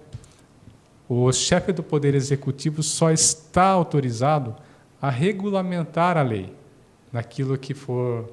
o 1.08 1.32
chefe 1.32 1.72
do 1.72 1.84
poder 1.84 2.16
executivo 2.16 2.82
só 2.82 3.12
está 3.12 3.66
autorizado 3.66 4.56
a 5.02 5.10
regulamentar 5.10 6.18
a 6.18 6.22
lei 6.22 6.54
naquilo 7.12 7.58
que 7.58 7.74
for 7.74 8.30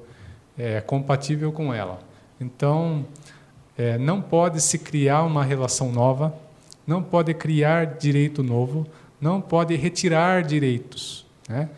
é, 0.57 0.79
compatível 0.81 1.51
com 1.51 1.73
ela. 1.73 1.99
Então, 2.39 3.05
é, 3.77 3.97
não 3.97 4.21
pode 4.21 4.61
se 4.61 4.77
criar 4.77 5.23
uma 5.23 5.43
relação 5.43 5.91
nova, 5.91 6.33
não 6.85 7.01
pode 7.01 7.33
criar 7.33 7.97
direito 7.97 8.43
novo, 8.43 8.85
não 9.19 9.41
pode 9.41 9.75
retirar 9.75 10.43
direitos. 10.43 11.25
Né? 11.47 11.69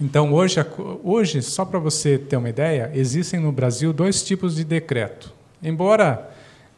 Então, 0.00 0.32
hoje, 0.32 0.56
hoje 1.04 1.42
só 1.42 1.64
para 1.64 1.78
você 1.78 2.16
ter 2.16 2.36
uma 2.36 2.48
ideia, 2.48 2.90
existem 2.94 3.38
no 3.38 3.52
Brasil 3.52 3.92
dois 3.92 4.22
tipos 4.22 4.56
de 4.56 4.64
decreto. 4.64 5.32
Embora 5.62 6.30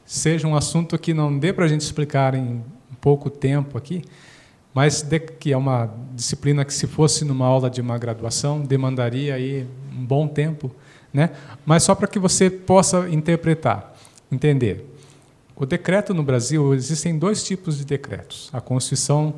seja 0.04 0.48
um 0.48 0.56
assunto 0.56 0.98
que 0.98 1.14
não 1.14 1.38
dê 1.38 1.52
para 1.52 1.64
a 1.64 1.68
gente 1.68 1.82
explicar 1.82 2.34
em 2.34 2.62
pouco 3.00 3.30
tempo 3.30 3.78
aqui, 3.78 4.02
mas 4.74 5.02
de, 5.02 5.18
que 5.18 5.52
é 5.52 5.56
uma 5.56 5.90
disciplina 6.14 6.64
que 6.64 6.72
se 6.72 6.86
fosse 6.86 7.24
numa 7.24 7.46
aula 7.46 7.68
de 7.68 7.80
uma 7.80 7.98
graduação 7.98 8.60
demandaria 8.60 9.34
aí 9.34 9.66
um 9.94 10.04
bom 10.04 10.26
tempo, 10.26 10.70
né? 11.12 11.30
Mas 11.64 11.82
só 11.82 11.94
para 11.94 12.08
que 12.08 12.18
você 12.18 12.48
possa 12.48 13.08
interpretar, 13.08 13.94
entender. 14.30 14.88
O 15.54 15.66
decreto 15.66 16.14
no 16.14 16.22
Brasil 16.22 16.74
existem 16.74 17.18
dois 17.18 17.44
tipos 17.44 17.76
de 17.76 17.84
decretos. 17.84 18.48
A 18.52 18.60
Constituição 18.60 19.34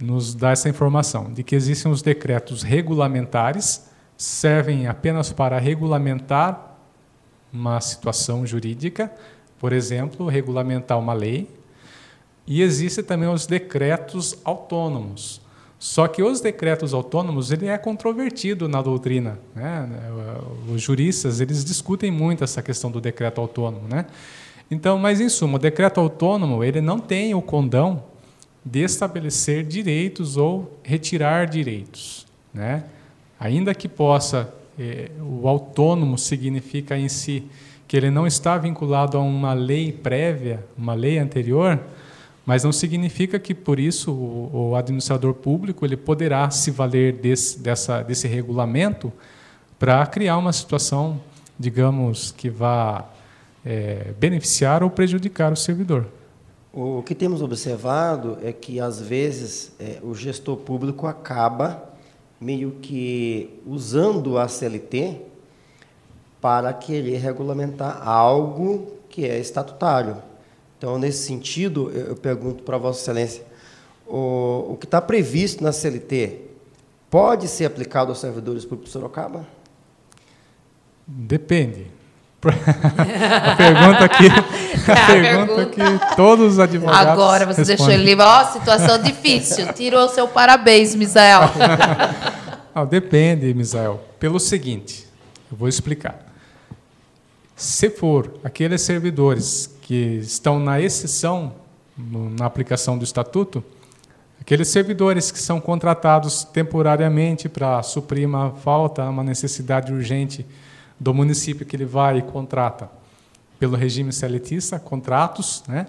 nos 0.00 0.34
dá 0.34 0.50
essa 0.50 0.68
informação 0.68 1.32
de 1.32 1.42
que 1.42 1.56
existem 1.56 1.90
os 1.90 2.02
decretos 2.02 2.62
regulamentares, 2.62 3.88
servem 4.16 4.86
apenas 4.86 5.32
para 5.32 5.58
regulamentar 5.58 6.76
uma 7.52 7.80
situação 7.80 8.46
jurídica, 8.46 9.10
por 9.58 9.72
exemplo, 9.72 10.28
regulamentar 10.28 10.98
uma 10.98 11.12
lei, 11.12 11.48
e 12.48 12.62
existem 12.62 13.04
também 13.04 13.28
os 13.28 13.46
decretos 13.46 14.38
autônomos. 14.42 15.40
Só 15.78 16.08
que 16.08 16.22
os 16.22 16.40
decretos 16.40 16.94
autônomos 16.94 17.52
ele 17.52 17.66
é 17.66 17.76
controvertido 17.76 18.66
na 18.68 18.80
doutrina. 18.80 19.38
Né? 19.54 19.88
Os 20.68 20.80
juristas 20.80 21.40
eles 21.40 21.62
discutem 21.62 22.10
muito 22.10 22.42
essa 22.42 22.62
questão 22.62 22.90
do 22.90 23.00
decreto 23.00 23.40
autônomo. 23.40 23.86
Né? 23.86 24.06
Então, 24.70 24.98
mas 24.98 25.20
em 25.20 25.28
suma, 25.28 25.56
o 25.56 25.58
decreto 25.60 26.00
autônomo 26.00 26.64
ele 26.64 26.80
não 26.80 26.98
tem 26.98 27.34
o 27.34 27.42
condão 27.42 28.02
de 28.64 28.80
estabelecer 28.80 29.62
direitos 29.62 30.38
ou 30.38 30.80
retirar 30.82 31.46
direitos. 31.46 32.26
Né? 32.52 32.84
Ainda 33.38 33.74
que 33.74 33.88
possa, 33.88 34.52
eh, 34.78 35.10
o 35.20 35.46
autônomo 35.46 36.18
significa 36.18 36.98
em 36.98 37.08
si 37.08 37.44
que 37.86 37.96
ele 37.96 38.10
não 38.10 38.26
está 38.26 38.58
vinculado 38.58 39.16
a 39.16 39.20
uma 39.20 39.52
lei 39.52 39.92
prévia, 39.92 40.64
uma 40.76 40.94
lei 40.94 41.18
anterior, 41.18 41.80
mas 42.48 42.64
não 42.64 42.72
significa 42.72 43.38
que 43.38 43.54
por 43.54 43.78
isso 43.78 44.10
o, 44.10 44.70
o 44.70 44.74
administrador 44.74 45.34
público 45.34 45.84
ele 45.84 45.98
poderá 45.98 46.48
se 46.48 46.70
valer 46.70 47.12
desse, 47.12 47.58
dessa, 47.58 48.00
desse 48.00 48.26
regulamento 48.26 49.12
para 49.78 50.06
criar 50.06 50.38
uma 50.38 50.50
situação, 50.50 51.20
digamos, 51.58 52.32
que 52.32 52.48
vá 52.48 53.04
é, 53.62 54.14
beneficiar 54.18 54.82
ou 54.82 54.88
prejudicar 54.88 55.52
o 55.52 55.56
servidor. 55.56 56.06
O 56.72 57.02
que 57.02 57.14
temos 57.14 57.42
observado 57.42 58.38
é 58.42 58.50
que, 58.50 58.80
às 58.80 58.98
vezes, 58.98 59.72
é, 59.78 59.98
o 60.02 60.14
gestor 60.14 60.56
público 60.56 61.06
acaba 61.06 61.84
meio 62.40 62.76
que 62.80 63.60
usando 63.66 64.38
a 64.38 64.48
CLT 64.48 65.20
para 66.40 66.72
querer 66.72 67.18
regulamentar 67.18 68.08
algo 68.08 68.90
que 69.10 69.26
é 69.26 69.38
estatutário. 69.38 70.26
Então, 70.78 70.96
nesse 70.96 71.26
sentido, 71.26 71.90
eu 71.90 72.14
pergunto 72.14 72.62
para 72.62 72.78
Vossa 72.78 73.00
Excelência: 73.00 73.42
o, 74.06 74.68
o 74.70 74.76
que 74.78 74.86
está 74.86 75.02
previsto 75.02 75.62
na 75.62 75.72
CLT 75.72 76.42
pode 77.10 77.48
ser 77.48 77.64
aplicado 77.64 78.12
aos 78.12 78.20
servidores 78.20 78.64
públicos 78.64 78.90
de 78.90 78.92
Sorocaba? 78.92 79.44
Depende. 81.04 81.98
a 82.46 83.56
pergunta 83.56 84.04
aqui, 84.04 84.28
a, 84.88 84.92
a 84.92 85.06
pergunta, 85.06 85.66
pergunta 85.66 85.66
que 85.66 86.14
todos 86.14 86.52
os 86.52 86.58
advogados 86.60 87.12
Agora 87.12 87.46
você 87.46 87.62
respondem. 87.62 87.76
deixou 87.76 87.90
ele 87.90 88.04
livre. 88.04 88.24
Ó, 88.24 88.42
oh, 88.42 88.52
situação 88.52 89.02
difícil. 89.02 89.72
Tirou 89.72 90.06
o 90.06 90.08
seu 90.08 90.28
parabéns, 90.28 90.94
Misael. 90.94 91.40
Não, 92.72 92.86
depende, 92.86 93.52
Misael. 93.52 94.00
Pelo 94.20 94.38
seguinte, 94.38 95.08
eu 95.50 95.56
vou 95.56 95.68
explicar. 95.68 96.26
Se 97.56 97.90
for 97.90 98.34
aqueles 98.44 98.82
servidores 98.82 99.76
que 99.88 100.18
estão 100.18 100.60
na 100.60 100.78
exceção 100.78 101.54
na 101.96 102.44
aplicação 102.44 102.98
do 102.98 103.04
estatuto, 103.04 103.64
aqueles 104.38 104.68
servidores 104.68 105.30
que 105.30 105.38
são 105.38 105.58
contratados 105.62 106.44
temporariamente 106.44 107.48
para 107.48 107.82
suprir 107.82 108.28
uma 108.28 108.50
falta, 108.50 109.02
uma 109.08 109.24
necessidade 109.24 109.90
urgente 109.90 110.44
do 111.00 111.14
município 111.14 111.64
que 111.64 111.74
ele 111.74 111.86
vai 111.86 112.18
e 112.18 112.22
contrata 112.22 112.90
pelo 113.58 113.76
regime 113.76 114.12
seletista, 114.12 114.78
contratos, 114.78 115.64
né? 115.66 115.86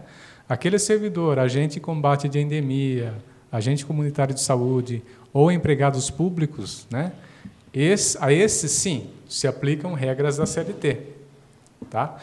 Aquele 0.47 0.79
servidor, 0.79 1.37
agente 1.37 1.77
combate 1.77 2.29
de 2.29 2.39
endemia, 2.39 3.13
agente 3.51 3.85
comunitário 3.85 4.33
de 4.33 4.39
saúde 4.39 5.03
ou 5.33 5.51
empregados 5.51 6.09
públicos, 6.09 6.87
né? 6.89 7.11
Esse, 7.73 8.17
a 8.21 8.31
esses 8.31 8.71
sim 8.71 9.09
se 9.27 9.45
aplicam 9.45 9.93
regras 9.93 10.37
da 10.37 10.45
CLT, 10.45 11.01
tá? 11.89 12.17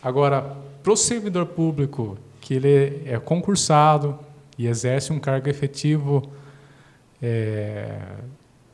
Agora, 0.00 0.56
para 0.86 0.92
o 0.92 0.96
servidor 0.96 1.46
público 1.46 2.16
que 2.40 2.54
ele 2.54 3.02
é 3.06 3.18
concursado 3.18 4.16
e 4.56 4.68
exerce 4.68 5.12
um 5.12 5.18
cargo 5.18 5.48
efetivo 5.48 6.30
é, 7.20 8.02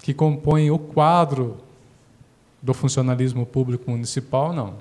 que 0.03 0.12
compõe 0.12 0.70
o 0.70 0.79
quadro 0.79 1.57
do 2.61 2.75
funcionalismo 2.75 3.46
público 3.46 3.90
municipal, 3.90 4.53
não. 4.53 4.75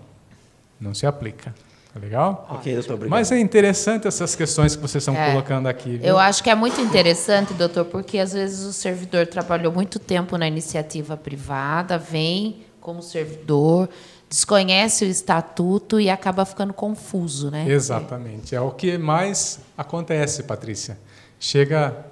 Não 0.77 0.93
se 0.93 1.05
aplica. 1.05 1.55
Tá 1.93 2.01
legal? 2.01 2.45
Ok, 2.49 2.73
doutor, 2.73 2.95
obrigado. 2.95 3.17
Mas 3.17 3.31
é 3.31 3.39
interessante 3.39 4.09
essas 4.09 4.35
questões 4.35 4.75
que 4.75 4.81
vocês 4.81 5.01
estão 5.01 5.15
é, 5.15 5.31
colocando 5.31 5.67
aqui. 5.67 5.99
Viu? 5.99 6.09
Eu 6.09 6.17
acho 6.17 6.43
que 6.43 6.49
é 6.49 6.55
muito 6.55 6.81
interessante, 6.81 7.53
doutor, 7.53 7.85
porque 7.85 8.17
às 8.17 8.33
vezes 8.33 8.65
o 8.65 8.73
servidor 8.73 9.25
trabalhou 9.25 9.71
muito 9.71 9.99
tempo 9.99 10.37
na 10.37 10.49
iniciativa 10.49 11.15
privada, 11.15 11.97
vem 11.97 12.57
como 12.81 13.01
servidor, 13.01 13.87
desconhece 14.31 15.03
o 15.03 15.07
estatuto 15.09 15.99
e 15.99 16.09
acaba 16.09 16.45
ficando 16.45 16.73
confuso, 16.73 17.51
né? 17.51 17.69
Exatamente. 17.69 18.55
É 18.55 18.61
o 18.61 18.71
que 18.71 18.97
mais 18.97 19.59
acontece, 19.77 20.43
Patrícia. 20.43 20.97
Chega 21.37 22.05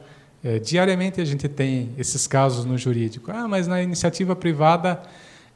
é, 0.43 0.60
diariamente 0.60 1.21
a 1.21 1.25
gente 1.25 1.47
tem 1.47 1.93
esses 1.97 2.27
casos 2.27 2.65
no 2.65 2.77
jurídico. 2.77 3.32
Ah, 3.32 3.47
mas 3.47 3.67
na 3.67 3.82
iniciativa 3.82 4.36
privada 4.36 5.01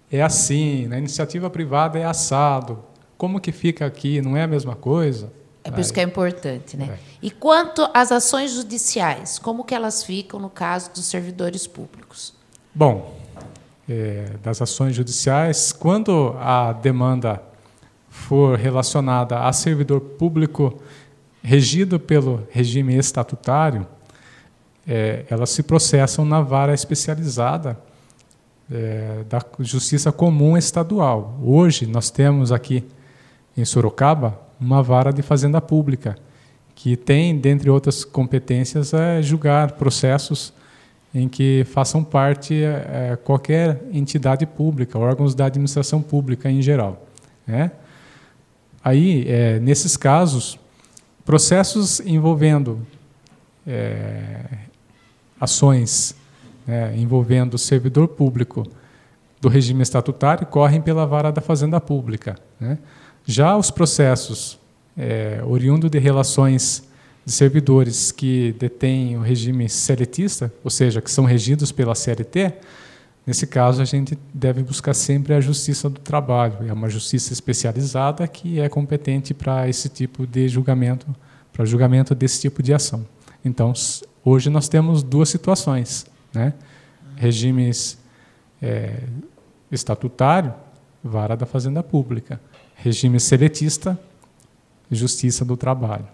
é 0.09 0.21
assim, 0.21 0.87
na 0.87 0.97
iniciativa 0.97 1.49
privada 1.49 1.99
é 1.99 2.05
assado. 2.05 2.81
Como 3.17 3.41
que 3.41 3.51
fica 3.51 3.85
aqui? 3.85 4.21
Não 4.21 4.37
é 4.37 4.43
a 4.43 4.47
mesma 4.47 4.73
coisa? 4.73 5.29
É 5.65 5.71
por 5.71 5.81
isso 5.81 5.93
que 5.93 5.99
é 5.99 6.03
importante, 6.03 6.77
né? 6.77 6.97
É. 6.97 6.99
E 7.21 7.29
quanto 7.29 7.89
às 7.93 8.09
ações 8.09 8.51
judiciais, 8.51 9.37
como 9.37 9.65
que 9.65 9.75
elas 9.75 10.01
ficam 10.03 10.39
no 10.39 10.49
caso 10.49 10.91
dos 10.93 11.05
servidores 11.05 11.67
públicos? 11.67 12.33
Bom, 12.73 13.17
é, 13.87 14.31
das 14.41 14.61
ações 14.61 14.95
judiciais, 14.95 15.71
quando 15.71 16.35
a 16.39 16.73
demanda 16.73 17.41
for 18.09 18.57
relacionada 18.57 19.39
a 19.39 19.51
servidor 19.51 19.99
público 19.99 20.79
regido 21.41 21.99
pelo 21.99 22.47
regime 22.51 22.95
estatutário, 22.95 23.85
é, 24.87 25.25
elas 25.29 25.49
se 25.49 25.63
processam 25.63 26.23
na 26.23 26.41
vara 26.41 26.73
especializada 26.73 27.77
é, 28.71 29.23
da 29.29 29.41
Justiça 29.59 30.11
Comum 30.11 30.57
Estadual. 30.57 31.37
Hoje, 31.43 31.85
nós 31.85 32.09
temos 32.09 32.51
aqui 32.51 32.83
em 33.57 33.65
Sorocaba 33.65 34.39
uma 34.59 34.81
vara 34.81 35.11
de 35.11 35.21
fazenda 35.21 35.59
pública, 35.59 36.15
que 36.75 36.95
tem, 36.95 37.37
dentre 37.37 37.69
outras 37.69 38.03
competências, 38.05 38.93
é 38.93 39.21
julgar 39.21 39.73
processos 39.73 40.53
em 41.13 41.27
que 41.27 41.63
façam 41.65 42.03
parte 42.03 42.63
é, 42.63 43.17
qualquer 43.23 43.81
entidade 43.91 44.45
pública, 44.45 44.97
órgãos 44.97 45.35
da 45.35 45.45
administração 45.45 46.01
pública 46.01 46.49
em 46.49 46.61
geral. 46.61 47.05
Né? 47.45 47.71
Aí, 48.83 49.25
é, 49.27 49.59
nesses 49.59 49.95
casos, 49.95 50.59
processos 51.23 51.99
envolvendo 51.99 52.85
é, 53.65 54.39
ações 55.39 56.15
né, 56.65 56.95
envolvendo 56.97 57.57
servidor 57.57 58.07
público 58.07 58.65
do 59.39 59.49
regime 59.49 59.83
estatutário 59.83 60.47
correm 60.47 60.81
pela 60.81 61.05
vara 61.05 61.31
da 61.31 61.41
Fazenda 61.41 61.79
Pública. 61.79 62.35
Né? 62.59 62.77
Já 63.25 63.57
os 63.57 63.69
processos 63.69 64.57
é, 64.97 65.41
oriundo 65.45 65.89
de 65.89 65.99
relações 65.99 66.87
de 67.25 67.31
servidores 67.31 68.11
que 68.11 68.53
detêm 68.59 69.17
o 69.17 69.21
regime 69.21 69.69
seletista, 69.69 70.51
ou 70.63 70.69
seja, 70.69 71.01
que 71.01 71.09
são 71.09 71.23
regidos 71.23 71.71
pela 71.71 71.95
CLT, 71.95 72.53
nesse 73.25 73.47
caso 73.47 73.81
a 73.81 73.85
gente 73.85 74.17
deve 74.33 74.61
buscar 74.61 74.93
sempre 74.93 75.33
a 75.33 75.39
justiça 75.39 75.89
do 75.89 75.99
trabalho. 75.99 76.67
É 76.67 76.73
uma 76.73 76.89
justiça 76.89 77.31
especializada 77.31 78.27
que 78.27 78.59
é 78.59 78.67
competente 78.67 79.33
para 79.33 79.69
esse 79.69 79.87
tipo 79.87 80.27
de 80.27 80.47
julgamento, 80.49 81.07
para 81.53 81.63
julgamento 81.63 82.13
desse 82.13 82.41
tipo 82.41 82.61
de 82.61 82.73
ação. 82.73 83.05
Então, 83.43 83.73
hoje 84.23 84.49
nós 84.49 84.67
temos 84.67 85.01
duas 85.01 85.29
situações. 85.29 86.05
Né? 86.33 86.53
Regimes 87.15 87.97
é, 88.61 89.03
estatutário, 89.71 90.53
vara 91.01 91.35
da 91.35 91.45
Fazenda 91.45 91.81
Pública. 91.81 92.39
Regime 92.75 93.19
seletista, 93.19 93.97
Justiça 94.91 95.43
do 95.45 95.55
Trabalho. 95.55 96.07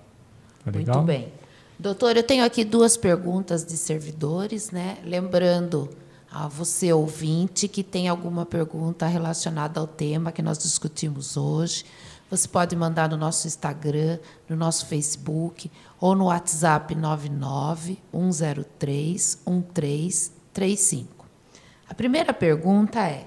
Tá? 0.63 0.71
Muito 0.71 1.01
bem. 1.01 1.31
Doutor, 1.77 2.17
eu 2.17 2.23
tenho 2.23 2.43
aqui 2.43 2.65
duas 2.65 2.97
perguntas 2.97 3.65
de 3.65 3.77
servidores, 3.77 4.71
né? 4.71 4.97
Lembrando 5.05 5.89
a 6.31 6.47
você 6.47 6.91
ouvinte 6.93 7.67
que 7.67 7.83
tem 7.83 8.07
alguma 8.07 8.45
pergunta 8.45 9.07
relacionada 9.07 9.79
ao 9.79 9.87
tema 9.87 10.31
que 10.31 10.41
nós 10.41 10.57
discutimos 10.57 11.37
hoje, 11.37 11.85
você 12.29 12.47
pode 12.47 12.75
mandar 12.75 13.09
no 13.09 13.17
nosso 13.17 13.47
Instagram, 13.47 14.19
no 14.47 14.55
nosso 14.55 14.85
Facebook 14.85 15.71
ou 15.99 16.15
no 16.15 16.25
WhatsApp 16.25 16.93
99 16.93 17.97
103 18.11 19.39
1335. 19.47 21.25
A 21.89 21.93
primeira 21.95 22.31
pergunta 22.31 22.99
é: 22.99 23.25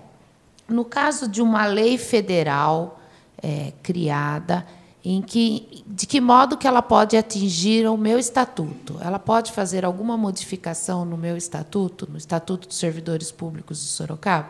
no 0.69 0.85
caso 0.85 1.27
de 1.27 1.43
uma 1.43 1.67
lei 1.67 1.99
federal 1.99 3.01
é, 3.43 3.73
criada, 3.83 4.65
em 5.05 5.21
que, 5.21 5.83
de 5.87 6.07
que 6.07 6.21
modo 6.21 6.57
que 6.57 6.67
ela 6.67 6.81
pode 6.81 7.17
atingir 7.17 7.87
o 7.89 7.97
meu 7.97 8.19
estatuto? 8.19 8.99
Ela 9.01 9.19
pode 9.19 9.51
fazer 9.51 9.85
alguma 9.85 10.17
modificação 10.17 11.05
no 11.05 11.17
meu 11.17 11.37
estatuto, 11.37 12.09
no 12.11 12.17
Estatuto 12.17 12.69
dos 12.69 12.79
Servidores 12.79 13.33
Públicos 13.33 13.81
de 13.81 13.87
Sorocaba? 13.87 14.49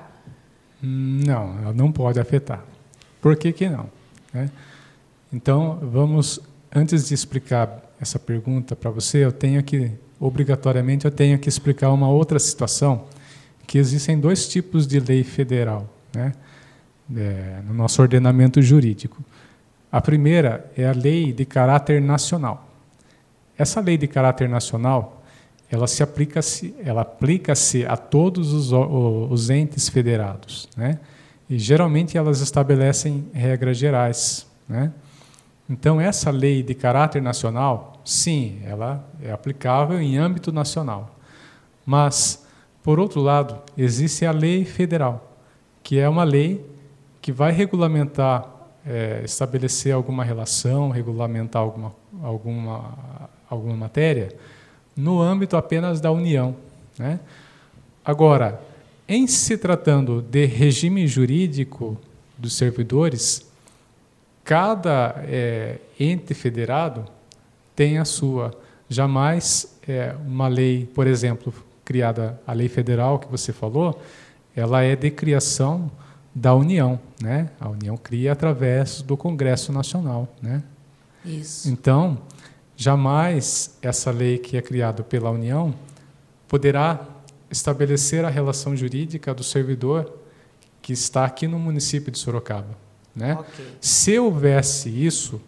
Não, 0.82 1.58
ela 1.58 1.72
não 1.72 1.90
pode 1.90 2.20
afetar. 2.20 2.62
Por 3.20 3.36
que, 3.36 3.52
que 3.52 3.68
não? 3.68 3.88
Né? 4.32 4.50
Então, 5.32 5.78
vamos, 5.80 6.40
antes 6.74 7.08
de 7.08 7.14
explicar 7.14 7.90
essa 7.98 8.18
pergunta 8.18 8.76
para 8.76 8.90
você, 8.90 9.24
eu 9.24 9.32
tenho 9.32 9.62
que, 9.62 9.92
obrigatoriamente, 10.20 11.06
eu 11.06 11.10
tenho 11.10 11.38
que 11.38 11.48
explicar 11.48 11.90
uma 11.90 12.10
outra 12.10 12.38
situação, 12.38 13.06
que 13.66 13.78
existem 13.78 14.18
dois 14.18 14.48
tipos 14.48 14.86
de 14.86 15.00
lei 15.00 15.24
federal 15.24 15.88
né? 16.14 16.32
É, 17.16 17.60
no 17.66 17.74
nosso 17.74 18.00
ordenamento 18.00 18.60
jurídico. 18.62 19.22
A 19.92 20.00
primeira 20.00 20.70
é 20.76 20.88
a 20.88 20.92
lei 20.92 21.32
de 21.32 21.44
caráter 21.44 22.00
nacional. 22.00 22.66
Essa 23.58 23.78
lei 23.80 23.98
de 23.98 24.08
caráter 24.08 24.48
nacional, 24.48 25.22
ela 25.70 25.86
se 25.86 26.02
aplica-se, 26.02 26.74
ela 26.82 27.02
aplica-se 27.02 27.84
a 27.84 27.96
todos 27.96 28.52
os, 28.52 28.72
os 28.72 29.50
entes 29.50 29.88
federados, 29.90 30.68
né? 30.76 30.98
E 31.48 31.58
geralmente 31.58 32.16
elas 32.16 32.40
estabelecem 32.40 33.28
regras 33.34 33.76
gerais, 33.76 34.46
né? 34.66 34.90
Então 35.68 36.00
essa 36.00 36.30
lei 36.30 36.62
de 36.62 36.74
caráter 36.74 37.20
nacional, 37.20 38.00
sim, 38.04 38.60
ela 38.64 39.06
é 39.22 39.30
aplicável 39.30 40.00
em 40.00 40.16
âmbito 40.16 40.50
nacional. 40.50 41.14
Mas 41.84 42.42
por 42.82 42.98
outro 42.98 43.20
lado, 43.20 43.60
existe 43.78 44.26
a 44.26 44.32
lei 44.32 44.64
federal, 44.64 45.36
que 45.82 45.98
é 45.98 46.08
uma 46.08 46.24
lei 46.24 46.66
que 47.20 47.30
vai 47.30 47.52
regulamentar, 47.52 48.44
é, 48.86 49.22
estabelecer 49.24 49.94
alguma 49.94 50.24
relação, 50.24 50.90
regulamentar 50.90 51.62
alguma, 51.62 51.94
alguma, 52.22 52.98
alguma 53.48 53.76
matéria 53.76 54.34
no 54.96 55.20
âmbito 55.20 55.56
apenas 55.56 56.00
da 56.00 56.10
União. 56.10 56.54
Né? 56.98 57.18
Agora, 58.04 58.60
em 59.08 59.26
se 59.26 59.56
tratando 59.56 60.20
de 60.22 60.44
regime 60.44 61.06
jurídico 61.06 61.96
dos 62.36 62.54
servidores, 62.54 63.46
cada 64.44 65.22
é, 65.26 65.78
ente 65.98 66.34
federado 66.34 67.04
tem 67.74 67.98
a 67.98 68.04
sua. 68.04 68.50
Jamais 68.88 69.78
é, 69.88 70.14
uma 70.26 70.48
lei, 70.48 70.86
por 70.94 71.06
exemplo, 71.06 71.54
criada 71.84 72.38
a 72.46 72.52
lei 72.52 72.68
federal 72.68 73.18
que 73.18 73.26
você 73.30 73.52
falou, 73.52 74.00
ela 74.54 74.82
é 74.82 74.94
de 74.94 75.10
criação 75.10 75.90
da 76.34 76.54
União, 76.54 76.98
né? 77.20 77.50
A 77.60 77.68
União 77.68 77.96
cria 77.96 78.32
através 78.32 79.02
do 79.02 79.16
Congresso 79.16 79.72
Nacional, 79.72 80.28
né? 80.40 80.62
Isso. 81.24 81.68
Então, 81.68 82.18
jamais 82.76 83.76
essa 83.82 84.10
lei 84.10 84.38
que 84.38 84.56
é 84.56 84.62
criada 84.62 85.02
pela 85.02 85.30
União 85.30 85.74
poderá 86.48 87.06
estabelecer 87.50 88.24
a 88.24 88.30
relação 88.30 88.74
jurídica 88.74 89.34
do 89.34 89.44
servidor 89.44 90.18
que 90.80 90.92
está 90.92 91.24
aqui 91.24 91.46
no 91.46 91.58
município 91.58 92.10
de 92.10 92.18
Sorocaba, 92.18 92.76
né? 93.14 93.34
Ok. 93.34 93.64
Se 93.80 94.18
houvesse 94.18 94.88
isso, 94.88 95.40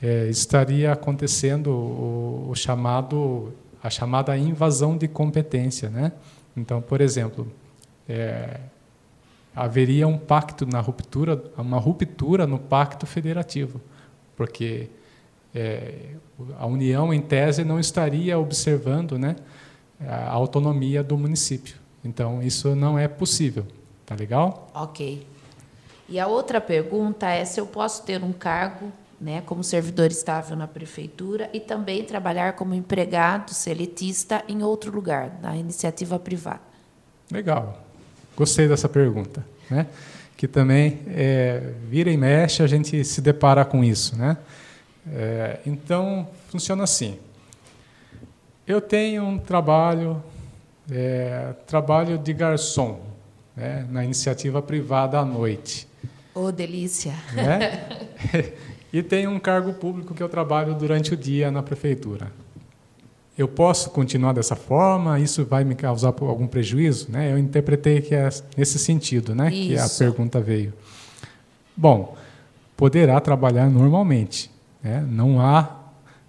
é, 0.00 0.28
estaria 0.28 0.92
acontecendo 0.92 1.70
o, 1.70 2.50
o 2.50 2.54
chamado 2.54 3.52
a 3.82 3.88
chamada 3.88 4.36
invasão 4.36 4.96
de 4.96 5.06
competência, 5.06 5.88
né? 5.88 6.12
Então, 6.56 6.82
por 6.82 7.00
exemplo, 7.00 7.46
é, 8.08 8.58
haveria 9.64 10.06
um 10.06 10.16
pacto 10.16 10.64
na 10.66 10.80
ruptura, 10.80 11.42
uma 11.56 11.78
ruptura 11.78 12.46
no 12.46 12.58
pacto 12.58 13.06
federativo, 13.06 13.80
porque 14.36 14.88
é, 15.54 16.10
a 16.58 16.66
União, 16.66 17.12
em 17.12 17.20
tese, 17.20 17.64
não 17.64 17.80
estaria 17.80 18.38
observando, 18.38 19.18
né, 19.18 19.36
a 20.00 20.30
autonomia 20.30 21.02
do 21.02 21.18
município. 21.18 21.76
Então, 22.04 22.42
isso 22.42 22.76
não 22.76 22.98
é 22.98 23.08
possível. 23.08 23.66
Tá 24.06 24.14
legal? 24.14 24.70
Ok. 24.72 25.26
E 26.08 26.18
a 26.18 26.26
outra 26.26 26.60
pergunta 26.60 27.28
é 27.28 27.44
se 27.44 27.60
eu 27.60 27.66
posso 27.66 28.02
ter 28.04 28.22
um 28.22 28.32
cargo, 28.32 28.90
né, 29.20 29.42
como 29.42 29.64
servidor 29.64 30.10
estável 30.10 30.56
na 30.56 30.68
prefeitura 30.68 31.50
e 31.52 31.60
também 31.60 32.04
trabalhar 32.04 32.54
como 32.54 32.72
empregado 32.72 33.52
seletista 33.52 34.44
em 34.48 34.62
outro 34.62 34.94
lugar, 34.94 35.38
na 35.42 35.56
iniciativa 35.56 36.18
privada. 36.18 36.60
Legal. 37.30 37.87
Gostei 38.38 38.68
dessa 38.68 38.88
pergunta, 38.88 39.44
né? 39.68 39.88
Que 40.36 40.46
também 40.46 41.00
é, 41.08 41.72
vira 41.90 42.08
e 42.08 42.16
mexe 42.16 42.62
a 42.62 42.68
gente 42.68 43.04
se 43.04 43.20
depara 43.20 43.64
com 43.64 43.82
isso, 43.82 44.16
né? 44.16 44.36
É, 45.12 45.58
então 45.66 46.28
funciona 46.46 46.84
assim. 46.84 47.18
Eu 48.64 48.80
tenho 48.80 49.24
um 49.24 49.38
trabalho, 49.38 50.22
é, 50.88 51.52
trabalho 51.66 52.16
de 52.16 52.32
garçom, 52.32 53.00
né, 53.56 53.84
na 53.90 54.04
iniciativa 54.04 54.62
privada 54.62 55.18
à 55.18 55.24
noite. 55.24 55.88
Ô, 56.32 56.52
delícia! 56.52 57.14
Né? 57.32 57.88
e 58.92 59.02
tenho 59.02 59.32
um 59.32 59.40
cargo 59.40 59.72
público 59.72 60.14
que 60.14 60.22
eu 60.22 60.28
trabalho 60.28 60.76
durante 60.76 61.12
o 61.12 61.16
dia 61.16 61.50
na 61.50 61.60
prefeitura. 61.60 62.30
Eu 63.38 63.46
posso 63.46 63.90
continuar 63.90 64.32
dessa 64.32 64.56
forma? 64.56 65.20
Isso 65.20 65.44
vai 65.44 65.62
me 65.62 65.76
causar 65.76 66.08
algum 66.08 66.48
prejuízo? 66.48 67.06
Né? 67.08 67.32
Eu 67.32 67.38
interpretei 67.38 68.00
que 68.00 68.12
é 68.12 68.28
nesse 68.56 68.80
sentido 68.80 69.32
né, 69.32 69.48
que 69.48 69.78
a 69.78 69.88
pergunta 69.88 70.40
veio. 70.40 70.72
Bom, 71.76 72.16
poderá 72.76 73.20
trabalhar 73.20 73.70
normalmente. 73.70 74.50
Né? 74.82 75.06
Não 75.08 75.40
há 75.40 75.70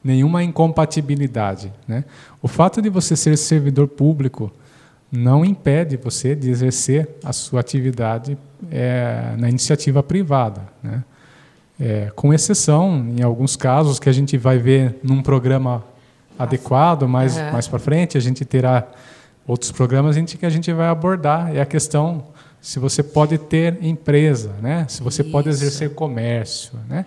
nenhuma 0.03 0.43
incompatibilidade. 0.43 1.73
Né? 1.87 2.05
O 2.43 2.47
fato 2.47 2.79
de 2.79 2.89
você 2.89 3.15
ser 3.15 3.35
servidor 3.37 3.87
público 3.87 4.51
não 5.11 5.43
impede 5.43 5.97
você 5.97 6.35
de 6.35 6.51
exercer 6.51 7.09
a 7.23 7.33
sua 7.33 7.61
atividade 7.61 8.37
é, 8.69 9.33
na 9.35 9.49
iniciativa 9.49 10.03
privada. 10.03 10.61
Né? 10.83 11.03
É, 11.79 12.11
com 12.15 12.31
exceção, 12.31 13.03
em 13.17 13.23
alguns 13.23 13.55
casos, 13.55 13.99
que 13.99 14.09
a 14.09 14.11
gente 14.11 14.37
vai 14.37 14.59
ver 14.59 14.99
num 15.01 15.23
programa 15.23 15.83
adequado, 16.39 17.07
mais, 17.07 17.37
Aham. 17.37 17.51
mais 17.51 17.67
para 17.67 17.77
frente, 17.77 18.17
a 18.17 18.21
gente 18.21 18.45
terá 18.45 18.87
outros 19.45 19.71
programas 19.71 20.15
em 20.15 20.23
que 20.23 20.45
a 20.45 20.49
gente 20.49 20.71
vai 20.71 20.87
abordar. 20.87 21.53
É 21.53 21.59
a 21.59 21.65
questão 21.65 22.23
se 22.61 22.79
você 22.79 23.03
pode 23.03 23.37
ter 23.37 23.83
empresa, 23.83 24.53
né? 24.61 24.85
se 24.87 25.03
você 25.03 25.23
pode 25.23 25.49
Isso. 25.49 25.63
exercer 25.63 25.93
comércio. 25.95 26.79
Né? 26.87 27.05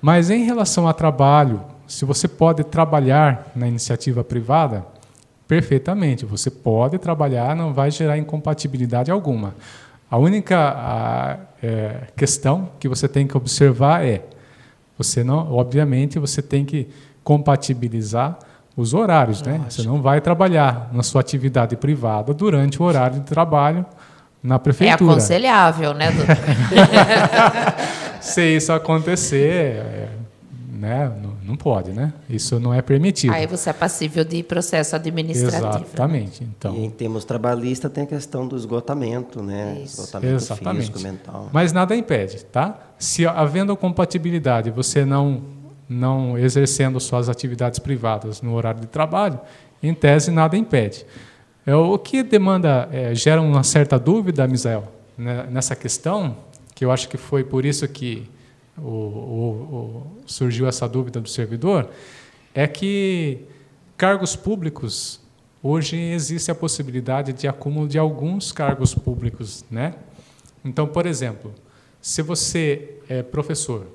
Mas 0.00 0.30
em 0.30 0.44
relação 0.44 0.88
a 0.88 0.92
trabalho, 0.92 1.62
se 1.86 2.04
você 2.04 2.28
pode 2.28 2.64
trabalhar 2.64 3.50
na 3.54 3.66
iniciativa 3.66 4.22
privada, 4.24 4.84
perfeitamente, 5.48 6.24
você 6.24 6.50
pode 6.50 6.96
trabalhar, 6.98 7.56
não 7.56 7.74
vai 7.74 7.90
gerar 7.90 8.16
incompatibilidade 8.16 9.10
alguma. 9.10 9.54
A 10.10 10.16
única 10.16 10.56
a, 10.58 11.38
é, 11.62 12.08
questão 12.16 12.70
que 12.78 12.88
você 12.88 13.08
tem 13.08 13.26
que 13.26 13.36
observar 13.36 14.04
é, 14.04 14.24
você 14.96 15.24
não, 15.24 15.52
obviamente, 15.52 16.18
você 16.18 16.40
tem 16.40 16.64
que 16.64 16.88
compatibilizar 17.24 18.38
os 18.76 18.94
horários, 18.94 19.42
né? 19.42 19.60
Você 19.68 19.82
não 19.82 20.00
vai 20.00 20.20
trabalhar 20.20 20.88
na 20.92 21.02
sua 21.02 21.20
atividade 21.20 21.76
privada 21.76 22.32
durante 22.32 22.80
o 22.80 22.84
horário 22.84 23.16
de 23.20 23.26
trabalho 23.26 23.84
na 24.42 24.54
É 24.54 24.58
prefeitura. 24.58 25.10
aconselhável, 25.12 25.92
né, 25.94 26.10
doutor? 26.12 26.36
Se 28.20 28.42
isso 28.56 28.72
acontecer, 28.72 29.76
é, 29.76 30.08
né, 30.72 31.10
não, 31.22 31.32
não 31.44 31.56
pode, 31.56 31.90
né? 31.90 32.12
Isso 32.28 32.60
não 32.60 32.72
é 32.72 32.80
permitido. 32.82 33.32
Aí 33.32 33.46
você 33.46 33.70
é 33.70 33.72
passível 33.72 34.24
de 34.24 34.42
processo 34.42 34.94
administrativo. 34.96 35.66
né? 35.72 35.82
Exatamente. 35.86 36.44
Então, 36.44 36.74
E 36.74 36.84
em 36.84 36.90
termos 36.90 37.24
trabalhistas 37.24 37.90
tem 37.92 38.04
a 38.04 38.06
questão 38.06 38.46
do 38.46 38.56
esgotamento, 38.56 39.42
né? 39.42 39.80
Isso. 39.82 40.00
Esgotamento 40.00 40.34
Exatamente. 40.36 40.78
físico, 40.92 41.00
mental. 41.00 41.48
Mas 41.52 41.72
nada 41.72 41.94
impede, 41.96 42.44
tá? 42.44 42.78
Se 42.98 43.26
havendo 43.26 43.76
compatibilidade, 43.76 44.70
você 44.70 45.04
não 45.04 45.42
não 45.90 46.38
exercendo 46.38 47.00
suas 47.00 47.28
atividades 47.28 47.80
privadas 47.80 48.40
no 48.40 48.54
horário 48.54 48.80
de 48.80 48.86
trabalho, 48.86 49.40
em 49.82 49.92
tese 49.92 50.30
nada 50.30 50.56
impede. 50.56 51.04
É, 51.66 51.74
o 51.74 51.98
que 51.98 52.22
demanda 52.22 52.88
é, 52.92 53.12
gera 53.14 53.42
uma 53.42 53.64
certa 53.64 53.98
dúvida, 53.98 54.46
Misael, 54.46 54.84
né, 55.18 55.46
nessa 55.50 55.74
questão, 55.74 56.36
que 56.74 56.84
eu 56.84 56.92
acho 56.92 57.08
que 57.08 57.16
foi 57.16 57.42
por 57.42 57.64
isso 57.64 57.86
que 57.88 58.26
o- 58.78 58.82
o- 58.82 59.50
o- 59.74 60.06
surgiu 60.26 60.66
essa 60.68 60.88
dúvida 60.88 61.20
do 61.20 61.28
servidor, 61.28 61.90
é 62.54 62.66
que 62.66 63.40
cargos 63.96 64.34
públicos 64.36 65.20
hoje 65.62 65.96
existe 65.96 66.50
a 66.50 66.54
possibilidade 66.54 67.32
de 67.32 67.46
acúmulo 67.48 67.86
de 67.86 67.98
alguns 67.98 68.52
cargos 68.52 68.94
públicos, 68.94 69.64
né? 69.70 69.94
Então, 70.64 70.86
por 70.86 71.04
exemplo, 71.04 71.52
se 72.00 72.22
você 72.22 72.96
é 73.08 73.22
professor, 73.22 73.86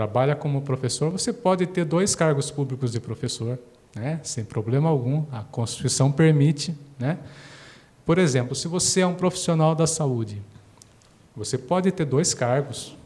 trabalha 0.00 0.34
como 0.34 0.62
professor, 0.62 1.10
você 1.10 1.30
pode 1.30 1.66
ter 1.66 1.84
dois 1.84 2.14
cargos 2.14 2.50
públicos 2.50 2.90
de 2.90 2.98
professor, 2.98 3.58
né? 3.94 4.18
sem 4.22 4.42
problema 4.42 4.88
algum, 4.88 5.26
a 5.30 5.42
Constituição 5.42 6.10
permite. 6.10 6.74
Né? 6.98 7.18
Por 8.06 8.16
exemplo, 8.16 8.54
se 8.54 8.66
você 8.66 9.02
é 9.02 9.06
um 9.06 9.12
profissional 9.12 9.74
da 9.74 9.86
saúde, 9.86 10.40
você 11.36 11.58
pode 11.58 11.92
ter 11.92 12.06
dois 12.06 12.32
cargos 12.32 12.96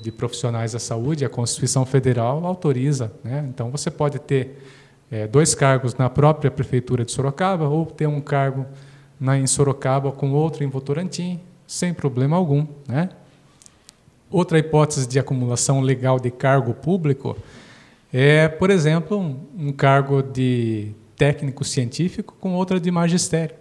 de 0.00 0.12
profissionais 0.12 0.74
da 0.74 0.78
saúde, 0.78 1.24
a 1.24 1.28
Constituição 1.28 1.84
Federal 1.84 2.46
autoriza. 2.46 3.12
Né? 3.24 3.44
Então, 3.48 3.68
você 3.72 3.90
pode 3.90 4.20
ter 4.20 4.62
eh, 5.10 5.26
dois 5.26 5.56
cargos 5.56 5.96
na 5.96 6.08
própria 6.08 6.52
Prefeitura 6.52 7.04
de 7.04 7.10
Sorocaba 7.10 7.66
ou 7.66 7.84
ter 7.84 8.06
um 8.06 8.20
cargo 8.20 8.64
na, 9.18 9.36
em 9.36 9.48
Sorocaba 9.48 10.12
com 10.12 10.30
outro 10.30 10.62
em 10.62 10.68
Votorantim, 10.68 11.40
sem 11.66 11.92
problema 11.92 12.36
algum. 12.36 12.64
Né? 12.86 13.08
Outra 14.32 14.58
hipótese 14.58 15.06
de 15.06 15.18
acumulação 15.18 15.80
legal 15.80 16.18
de 16.18 16.30
cargo 16.30 16.74
público 16.74 17.36
é, 18.12 18.48
por 18.48 18.70
exemplo, 18.70 19.18
um, 19.18 19.68
um 19.68 19.72
cargo 19.72 20.22
de 20.22 20.92
técnico 21.16 21.64
científico 21.64 22.34
com 22.40 22.54
outra 22.54 22.80
de 22.80 22.90
magistério. 22.90 23.54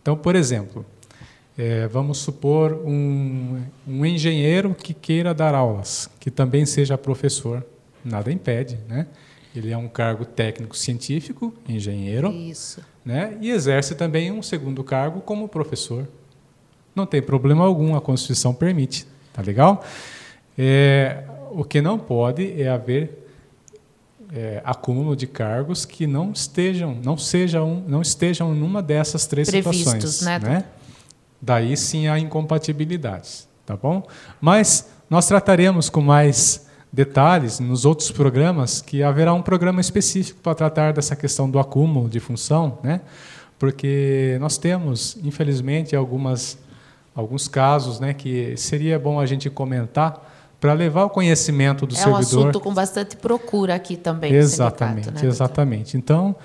Então, 0.00 0.16
por 0.16 0.34
exemplo, 0.36 0.86
é, 1.58 1.86
vamos 1.86 2.18
supor 2.18 2.72
um, 2.72 3.62
um 3.86 4.06
engenheiro 4.06 4.74
que 4.74 4.94
queira 4.94 5.34
dar 5.34 5.54
aulas, 5.54 6.08
que 6.18 6.30
também 6.30 6.64
seja 6.64 6.96
professor, 6.96 7.64
nada 8.04 8.32
impede, 8.32 8.78
né? 8.88 9.06
Ele 9.54 9.70
é 9.72 9.76
um 9.76 9.88
cargo 9.88 10.24
técnico 10.24 10.76
científico, 10.76 11.52
engenheiro, 11.68 12.30
Isso. 12.30 12.80
né? 13.04 13.36
E 13.40 13.50
exerce 13.50 13.94
também 13.94 14.30
um 14.30 14.42
segundo 14.42 14.82
cargo 14.84 15.20
como 15.20 15.48
professor. 15.48 16.08
Não 16.94 17.04
tem 17.04 17.20
problema 17.20 17.64
algum, 17.64 17.96
a 17.96 18.00
Constituição 18.00 18.54
permite, 18.54 19.06
tá 19.32 19.42
legal? 19.42 19.84
É, 20.58 21.24
o 21.50 21.64
que 21.64 21.80
não 21.80 21.98
pode 21.98 22.60
é 22.60 22.68
haver 22.68 23.26
é, 24.32 24.60
acúmulo 24.64 25.16
de 25.16 25.26
cargos 25.26 25.84
que 25.84 26.06
não 26.06 26.32
estejam, 26.32 26.96
não 27.02 27.16
sejam, 27.16 27.82
não 27.86 28.02
estejam 28.02 28.54
numa 28.54 28.82
dessas 28.82 29.26
três 29.26 29.50
Previstos, 29.50 29.78
situações, 29.84 30.22
né, 30.22 30.38
né? 30.38 30.64
Daí 31.40 31.76
sim 31.76 32.06
há 32.06 32.18
incompatibilidades, 32.18 33.48
tá 33.64 33.76
bom? 33.76 34.06
Mas 34.40 34.90
nós 35.08 35.26
trataremos 35.26 35.88
com 35.88 36.00
mais 36.00 36.68
detalhes 36.92 37.60
nos 37.60 37.84
outros 37.84 38.10
programas, 38.10 38.80
que 38.82 39.02
haverá 39.02 39.32
um 39.32 39.42
programa 39.42 39.80
específico 39.80 40.40
para 40.42 40.54
tratar 40.54 40.92
dessa 40.92 41.14
questão 41.14 41.48
do 41.48 41.58
acúmulo 41.58 42.08
de 42.08 42.20
função, 42.20 42.78
né? 42.82 43.00
Porque 43.58 44.36
nós 44.40 44.58
temos, 44.58 45.18
infelizmente, 45.22 45.94
algumas 45.94 46.58
alguns 47.14 47.48
casos, 47.48 48.00
né, 48.00 48.14
que 48.14 48.56
seria 48.56 48.98
bom 48.98 49.18
a 49.18 49.26
gente 49.26 49.50
comentar 49.50 50.28
para 50.60 50.72
levar 50.72 51.04
o 51.04 51.10
conhecimento 51.10 51.86
do 51.86 51.94
é 51.94 51.98
servidor. 51.98 52.20
É 52.20 52.36
um 52.36 52.40
assunto 52.40 52.60
com 52.60 52.74
bastante 52.74 53.16
procura 53.16 53.74
aqui 53.74 53.96
também. 53.96 54.32
Exatamente, 54.32 55.10
né, 55.10 55.20
exatamente. 55.24 55.96
Então, 55.96 56.36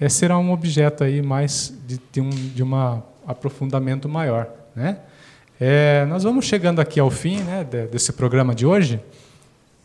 esse 0.00 0.16
será 0.16 0.38
um 0.38 0.52
objeto 0.52 1.04
aí 1.04 1.20
mais 1.20 1.72
de, 1.86 2.00
de 2.12 2.20
um 2.20 2.30
de 2.30 2.62
uma 2.62 3.02
aprofundamento 3.26 4.08
maior, 4.08 4.48
né? 4.76 4.98
É, 5.60 6.04
nós 6.06 6.24
vamos 6.24 6.44
chegando 6.44 6.80
aqui 6.80 6.98
ao 6.98 7.10
fim, 7.10 7.38
né, 7.38 7.64
desse 7.64 8.12
programa 8.12 8.54
de 8.54 8.66
hoje. 8.66 9.00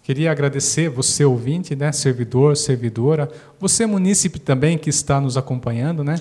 Queria 0.03 0.31
agradecer 0.31 0.89
você 0.89 1.23
ouvinte, 1.23 1.75
né, 1.75 1.91
servidor, 1.91 2.57
servidora, 2.57 3.29
você 3.59 3.85
munícipe 3.85 4.39
também 4.39 4.77
que 4.77 4.89
está 4.89 5.21
nos 5.21 5.37
acompanhando, 5.37 6.03
né? 6.03 6.19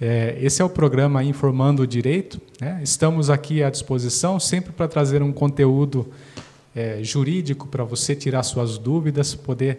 É, 0.00 0.38
esse 0.40 0.62
é 0.62 0.64
o 0.64 0.70
programa 0.70 1.22
Informando 1.22 1.82
o 1.82 1.86
Direito. 1.86 2.40
Né? 2.58 2.80
Estamos 2.82 3.28
aqui 3.28 3.62
à 3.62 3.68
disposição 3.68 4.40
sempre 4.40 4.72
para 4.72 4.88
trazer 4.88 5.22
um 5.22 5.30
conteúdo 5.30 6.08
é, 6.74 7.04
jurídico 7.04 7.68
para 7.68 7.84
você 7.84 8.16
tirar 8.16 8.42
suas 8.42 8.78
dúvidas, 8.78 9.34
poder 9.34 9.78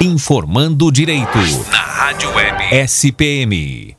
Informando 0.00 0.90
Direito 0.92 1.38
na 1.70 1.78
Rádio 1.78 2.32
Web 2.34 2.74
SPM. 2.74 3.96